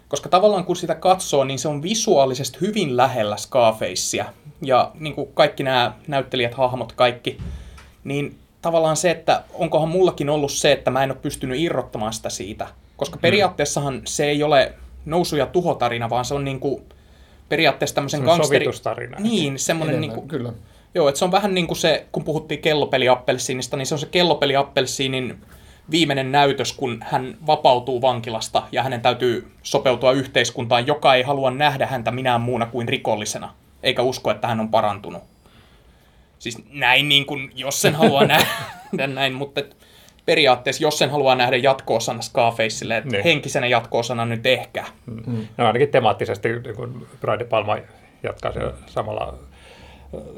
koska 0.08 0.30
tavallaan 0.30 0.66
kun 0.66 0.76
sitä 0.76 0.96
katsoo, 0.96 1.44
niin 1.44 1.60
se 1.60 1.68
on 1.68 1.84
visuaalisesti 1.84 2.58
hyvin 2.62 2.98
lähellä 2.98 3.38
Scarfacea. 3.38 4.26
Ja 4.62 4.92
niin 5.00 5.16
kuin 5.16 5.30
kaikki 5.34 5.64
nämä 5.64 5.94
näyttelijät, 6.08 6.54
hahmot, 6.54 6.92
kaikki, 6.92 7.38
niin 8.04 8.40
tavallaan 8.62 8.98
se, 8.98 9.12
että 9.12 9.44
onkohan 9.54 9.90
mullakin 9.90 10.30
ollut 10.30 10.52
se, 10.52 10.72
että 10.72 10.92
mä 10.92 11.04
en 11.04 11.12
ole 11.12 11.20
pystynyt 11.22 11.60
irrottamaan 11.60 12.14
sitä 12.14 12.30
siitä. 12.30 12.68
Koska 12.98 13.18
periaatteessahan 13.18 14.02
se 14.06 14.26
ei 14.26 14.44
ole 14.44 14.74
nousu- 15.06 15.36
ja 15.36 15.46
tuhotarina, 15.46 16.10
vaan 16.10 16.26
se 16.26 16.34
on 16.34 16.46
niin 16.46 16.60
kuin 16.60 16.84
periaatteessa 17.50 17.96
tämmöisen 17.96 18.20
Se 18.20 18.24
on 18.24 18.28
gangsteri... 18.28 18.66
sovitustarina. 18.66 19.20
Niin, 19.20 19.60
semmoinen 19.60 20.02
niin 20.02 20.12
kuin, 20.12 20.28
Kyllä. 20.28 20.54
Joo, 20.96 21.10
että 21.10 21.20
se 21.20 21.26
on 21.26 21.32
vähän 21.32 21.54
niin 21.54 21.68
kuin 21.68 21.78
se, 21.78 22.06
kun 22.12 22.24
puhuttiin 22.24 22.62
kellopeliappelsiinista, 22.62 23.78
niin 23.78 23.86
se 23.86 23.96
on 23.96 24.00
se 24.00 24.06
kellopeliappelsiinin 24.06 25.38
viimeinen 25.92 26.32
näytös, 26.32 26.74
kun 26.74 26.98
hän 27.12 27.38
vapautuu 27.48 28.02
vankilasta 28.02 28.64
ja 28.72 28.84
hänen 28.84 29.02
täytyy 29.02 29.52
sopeutua 29.64 30.12
yhteiskuntaan, 30.12 30.88
joka 30.88 31.16
ei 31.16 31.24
halua 31.24 31.52
nähdä 31.52 31.86
häntä 31.88 32.12
minään 32.12 32.42
muuna 32.42 32.66
kuin 32.66 32.88
rikollisena, 32.88 33.54
eikä 33.84 34.02
usko, 34.02 34.32
että 34.32 34.48
hän 34.48 34.60
on 34.60 34.70
parantunut. 34.70 35.24
Siis 36.40 36.58
näin 36.70 37.10
niin 37.10 37.26
kuin, 37.26 37.52
jos 37.56 37.82
sen 37.82 37.96
haluaa 37.96 38.26
nähdä 38.36 39.08
näin, 39.08 39.34
mutta 39.34 39.60
et 39.62 39.78
periaatteessa, 40.26 40.84
jos 40.84 40.98
sen 40.98 41.10
haluaa 41.10 41.36
nähdä 41.36 41.58
jatko-osana 41.58 42.22
Scarfacelle, 42.22 42.98
että 42.98 43.10
Niin. 43.10 43.24
henkisenä 43.24 43.68
jatko-osana 43.68 44.26
nyt 44.26 44.46
ehkä. 44.46 44.86
No 45.58 45.66
ainakin 45.68 45.90
temaattisesti, 45.90 46.50
niin 46.60 46.76
kun 46.76 47.08
Brian 47.22 47.40
De 47.40 47.46
Palma 47.46 47.78
jatkaa 48.24 48.52
se 48.52 48.60
samalla 48.86 49.34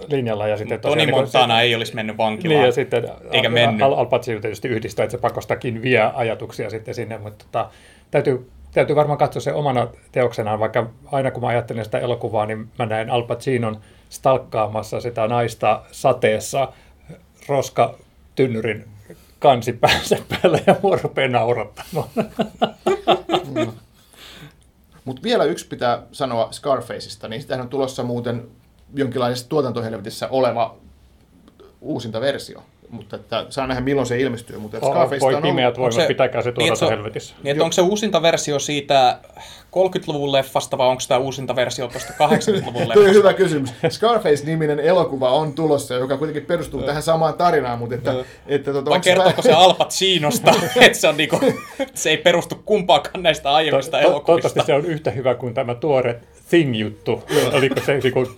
linjalla. 0.07 0.47
Ja 0.47 0.57
sitten 0.57 0.79
Toni 0.79 0.93
tosiaan 0.93 1.07
niin 1.07 1.15
Montana 1.15 1.61
ei 1.61 1.75
olisi 1.75 1.95
mennyt 1.95 2.17
vankilaan. 2.17 2.57
Niin, 2.57 2.65
ja 2.65 2.71
sitten 2.71 3.09
Eikä 3.31 3.49
mennyt. 3.49 3.81
Al, 3.81 3.93
Al 3.93 4.05
Pacino 4.05 4.39
tietysti 4.39 4.67
yhdistää, 4.67 5.03
että 5.03 5.11
se 5.11 5.21
pakostakin 5.21 5.81
vie 5.81 6.01
ajatuksia 6.13 6.69
sitten 6.69 6.95
sinne, 6.95 7.17
mutta 7.17 7.45
tota, 7.45 7.69
täytyy, 8.11 8.49
täytyy 8.71 8.95
varmaan 8.95 9.17
katsoa 9.17 9.41
se 9.41 9.53
omana 9.53 9.87
teoksenaan, 10.11 10.59
vaikka 10.59 10.89
aina 11.11 11.31
kun 11.31 11.43
mä 11.43 11.47
ajattelen 11.47 11.85
sitä 11.85 11.99
elokuvaa, 11.99 12.45
niin 12.45 12.67
mä 12.79 12.85
näen 12.85 13.09
Al 13.09 13.23
Pacinon 13.23 13.77
stalkkaamassa 14.09 15.01
sitä 15.01 15.27
naista 15.27 15.81
sateessa 15.91 16.73
roska 17.47 17.95
tynnyrin 18.35 18.85
kansi 19.39 19.73
päänsä 19.73 20.17
päällä 20.29 20.59
ja 20.67 20.75
mua 20.81 20.99
rupeaa 21.03 21.29
naurattamaan. 21.29 22.09
Mutta 25.05 25.23
vielä 25.23 25.43
yksi 25.43 25.67
pitää 25.67 26.01
sanoa 26.11 26.51
Scarfaceista, 26.51 27.27
niin 27.27 27.41
sitähän 27.41 27.63
on 27.63 27.69
tulossa 27.69 28.03
muuten 28.03 28.47
jonkinlaisessa 28.93 29.49
tuotantohelvetissä 29.49 30.27
oleva 30.31 30.75
uusinta 31.81 32.21
versio. 32.21 32.63
Mutta 32.89 33.15
että 33.15 33.45
saa 33.49 33.67
nähdä 33.67 33.81
milloin 33.81 34.07
se 34.07 34.19
ilmestyy. 34.19 34.57
Mutta 34.57 34.77
että 34.77 34.87
Scarfaceista 34.89 35.25
Voi 35.25 35.33
on 35.33 35.37
ollut- 35.43 35.49
pimeät 35.55 35.77
voimat, 35.77 35.93
se- 35.93 36.07
pitäkää 36.07 36.41
se 36.41 36.49
niin, 36.49 36.55
tuotanto 36.55 36.73
että 36.73 36.79
se 36.79 36.85
on- 36.85 36.91
helvetissä. 36.91 37.35
Niin, 37.43 37.51
että 37.51 37.63
onko 37.63 37.71
se 37.73 37.81
uusinta 37.81 38.21
versio 38.21 38.59
siitä 38.59 39.19
30-luvun 39.71 40.31
leffasta 40.31 40.77
vai 40.77 40.87
onko 40.87 41.01
tämä 41.07 41.17
uusinta 41.19 41.55
versio 41.55 41.87
tuosta 41.87 42.13
80-luvun 42.13 42.73
Tuo 42.73 42.81
on 42.81 42.87
leffasta? 42.89 43.11
hyvä 43.11 43.33
kysymys. 43.33 43.73
Scarface-niminen 43.89 44.79
elokuva 44.79 45.29
on 45.29 45.53
tulossa, 45.53 45.93
joka 45.93 46.17
kuitenkin 46.17 46.45
perustuu 46.45 46.81
tähän 46.83 47.03
samaan 47.03 47.33
tarinaan, 47.33 47.79
mutta 47.79 47.95
että, 47.95 48.13
että 48.47 48.73
tota, 48.73 48.89
Vai 48.89 48.95
onko 48.95 49.03
se 49.03 49.09
kertooko 49.09 49.41
se 49.41 49.51
Al 49.53 49.73
Pacinosta, 49.73 50.51
että 50.81 50.97
se, 50.97 51.07
on 51.07 51.17
niinku, 51.17 51.39
se 51.93 52.09
ei 52.09 52.17
perustu 52.17 52.55
kumpaakaan 52.65 53.23
näistä 53.23 53.53
aiemmista 53.53 53.97
To- 53.97 54.03
to- 54.03 54.09
elokuvista? 54.09 54.25
Toivottavasti 54.25 54.65
se 54.65 54.73
on 54.73 54.85
yhtä 54.85 55.11
hyvä 55.11 55.35
kuin 55.35 55.53
tämä 55.53 55.75
tuore 55.75 56.19
Thing-juttu. 56.49 57.23
Oliko 57.53 57.75
se 57.85 57.97
niin 58.03 58.13
kuin, 58.13 58.27
eh, 58.27 58.35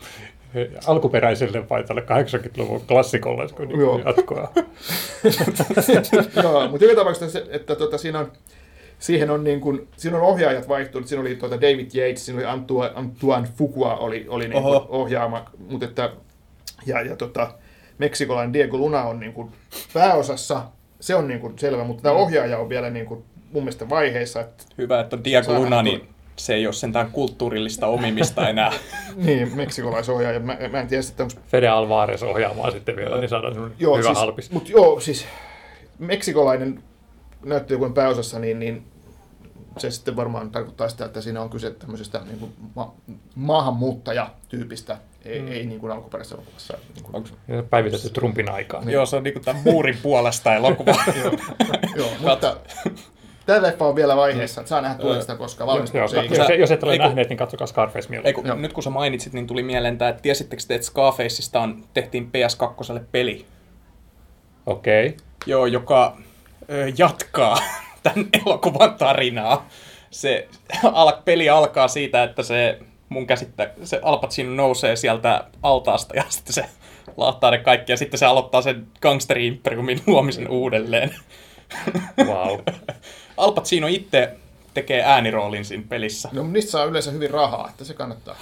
alkuperäiselle 0.87 1.69
vai 1.69 1.83
tälle 1.83 2.01
80-luvun 2.01 2.81
klassikolle 2.87 3.47
kun 3.55 3.67
niin 3.67 3.79
Joo. 3.79 4.01
jatkoa? 4.05 4.53
Joo, 6.43 6.67
mutta 6.69 6.85
joka 6.85 6.95
tapauksessa 6.95 7.39
se, 7.39 7.45
että 7.49 7.75
tota, 7.75 7.97
siinä 7.97 8.19
on, 8.19 8.31
siihen 8.99 9.29
on, 9.29 9.43
niin 9.43 9.61
kuin, 9.61 9.87
siinä 9.97 10.17
on 10.17 10.23
ohjaajat 10.23 10.67
vaihtunut. 10.67 11.07
Siinä 11.07 11.21
oli 11.21 11.35
tuota 11.35 11.61
David 11.61 11.89
Yates, 11.95 12.25
siinä 12.25 12.39
oli 12.39 12.45
Antoine, 12.45 12.91
Antoine 12.95 13.47
Fuqua 13.57 13.95
oli, 13.95 14.25
oli 14.29 14.47
niin 14.47 14.63
kuin 14.63 14.81
ohjaama, 14.89 15.45
mutta 15.69 15.85
että, 15.85 16.11
ja, 16.85 17.01
ja 17.01 17.15
tota, 17.15 17.51
meksikolainen 17.97 18.53
Diego 18.53 18.77
Luna 18.77 19.03
on 19.03 19.19
niin 19.19 19.33
kuin 19.33 19.51
pääosassa, 19.93 20.61
se 20.99 21.15
on 21.15 21.27
niin 21.27 21.39
kuin 21.39 21.59
selvä, 21.59 21.83
mutta 21.83 22.03
tämä 22.03 22.15
ohjaaja 22.15 22.57
on 22.57 22.69
vielä 22.69 22.89
niin 22.89 23.05
kuin 23.05 23.23
mun 23.51 23.63
mielestä 23.63 23.89
vaiheessa, 23.89 24.41
että 24.41 24.63
Hyvä, 24.77 24.99
että 24.99 25.15
on 25.15 25.23
Diego 25.23 25.53
Luna, 25.53 25.83
niin 25.83 26.07
se 26.39 26.54
ei 26.54 26.67
ole 26.67 26.73
sentään 26.73 27.12
kulttuurillista 27.12 27.88
omimista 27.88 28.50
enää. 28.50 28.71
niin, 29.15 29.56
meksikolaisohjaaja, 29.56 30.39
mä, 30.39 30.58
mä 30.71 30.80
en 30.80 30.88
tiedä 30.88 31.04
sitten 31.04 31.23
onko 31.23 31.41
Fede 31.47 31.67
Alvarez 31.67 32.23
ohjaamaan 32.23 32.71
sitten 32.71 32.95
vielä, 32.95 33.17
niin 33.17 33.30
saadaan 33.30 33.54
semmoinen 33.54 33.80
Joo, 33.80 33.97
hyvä 33.97 34.08
siis, 34.08 34.17
halpis. 34.17 34.52
Mutta 34.52 34.71
joo, 34.71 35.00
siis 35.00 35.26
meksikolainen 36.00 36.84
näyttelijä 37.45 37.80
kuin 37.80 37.93
pääosassa, 37.93 38.39
niin, 38.39 38.60
niin 38.60 38.86
se 39.78 39.91
sitten 39.91 40.15
varmaan 40.15 40.52
tarkoittaa 40.52 40.89
sitä, 40.89 41.06
että 41.06 41.21
siinä 41.21 41.41
on 41.41 41.50
kyse 41.50 41.71
tämmöisestä 41.71 42.21
niin 42.26 42.39
kuin 42.39 42.54
ma- 42.76 42.93
maahanmuuttajatyypistä, 43.36 44.97
ei, 45.26 45.41
mm. 45.41 45.52
ei 45.52 45.65
niin 45.65 45.80
kuin 45.80 45.91
alkuperäisessä 45.91 46.36
elokuvassa. 46.36 46.78
Niin 46.95 47.04
kuin, 47.04 47.26
Ja 47.47 47.63
Päivitetty 47.63 48.10
Trumpin 48.10 48.52
aikaan. 48.52 48.89
Joo, 48.89 49.06
se 49.06 49.15
on 49.15 49.23
niinku 49.23 49.39
tämän 49.39 49.62
muurin 49.65 49.97
puolesta 50.04 50.56
elokuva. 50.56 50.95
joo, 51.95 52.10
mutta 52.19 52.58
tämä 53.47 53.62
leffa 53.62 53.88
on 53.88 53.95
vielä 53.95 54.15
vaiheessa, 54.15 54.62
että 54.62 54.69
saa 54.69 54.81
nähdä 54.81 54.95
tulee 54.99 55.21
sitä 55.21 55.36
koskaan 55.36 55.69
ei, 55.69 56.38
jos, 56.38 56.49
jos 56.60 56.71
et 56.71 56.83
ole 56.83 56.91
Ei 56.91 56.97
kun- 56.97 57.05
nähneet, 57.05 57.29
niin 57.29 57.38
katsokaa 57.38 57.67
Scarface 57.67 58.33
kun, 58.33 58.62
nyt 58.62 58.73
kun 58.73 58.83
sä 58.83 58.89
mainitsit, 58.89 59.33
niin 59.33 59.47
tuli 59.47 59.63
mieleen 59.63 59.97
tämä, 59.97 60.10
että 60.10 60.21
tiesittekö 60.21 60.63
te, 60.67 60.75
että 60.75 60.88
Scarfaceista 60.88 61.62
on, 61.62 61.83
tehtiin 61.93 62.31
PS2 62.31 62.99
peli, 63.12 63.45
Okei. 64.65 65.07
Okay. 65.07 65.19
joo, 65.45 65.65
joka 65.65 66.17
ö, 66.69 66.91
jatkaa 66.97 67.57
tämän 68.03 68.27
elokuvan 68.45 68.95
tarinaa. 68.95 69.67
Se 70.12 70.47
al, 70.83 71.13
peli 71.25 71.49
alkaa 71.49 71.88
siitä, 71.88 72.23
että 72.23 72.43
se 72.43 72.79
mun 73.10 73.27
käsittä, 73.27 73.69
se 73.83 73.99
Al 74.03 74.17
Pacino 74.17 74.55
nousee 74.55 74.95
sieltä 74.95 75.43
altaasta 75.63 76.15
ja 76.15 76.23
sitten 76.29 76.53
se 76.53 76.65
laattaa 77.17 77.51
ne 77.51 77.57
kaikki 77.57 77.91
ja 77.91 77.97
sitten 77.97 78.17
se 78.17 78.25
aloittaa 78.25 78.62
sen 78.62 78.88
gangsteri-imperiumin 79.01 80.01
luomisen 80.07 80.49
uudelleen. 80.49 81.15
Wow. 82.25 82.60
Al 83.38 83.51
Pacino 83.51 83.88
itse 83.88 84.32
tekee 84.73 85.03
ääniroolin 85.03 85.65
siinä 85.65 85.84
pelissä. 85.89 86.30
No 86.32 86.43
niistä 86.43 86.71
saa 86.71 86.84
yleensä 86.86 87.12
hyvin 87.12 87.30
rahaa, 87.32 87.69
että 87.69 87.84
se 87.86 87.93
kannattaa. 87.93 88.36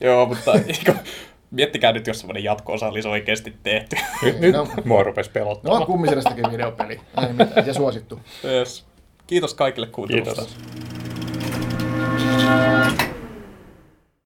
Joo, 0.00 0.26
mutta 0.26 0.52
eikö, 0.66 0.94
miettikää 1.50 1.92
nyt, 1.92 2.06
jos 2.06 2.18
semmoinen 2.20 2.44
jatko-osa 2.44 2.88
olisi 2.88 3.08
oikeasti 3.08 3.54
tehty. 3.62 3.96
Nyt, 4.22 4.40
nyt 4.40 4.52
No. 4.54 4.68
mua 4.84 5.02
rupesi 5.02 5.30
No 5.30 5.32
pelottamaan. 5.32 5.86
kummiselästäkin 5.86 6.50
videopeli. 6.52 7.00
Ei 7.26 7.32
mitään. 7.32 7.66
Ja 7.66 7.74
suosittu. 7.74 8.20
Yes. 8.44 8.84
Kiitos 9.26 9.54
kaikille 9.54 9.86
kuuntelusta. 9.86 10.42
Kiitos. 10.42 10.56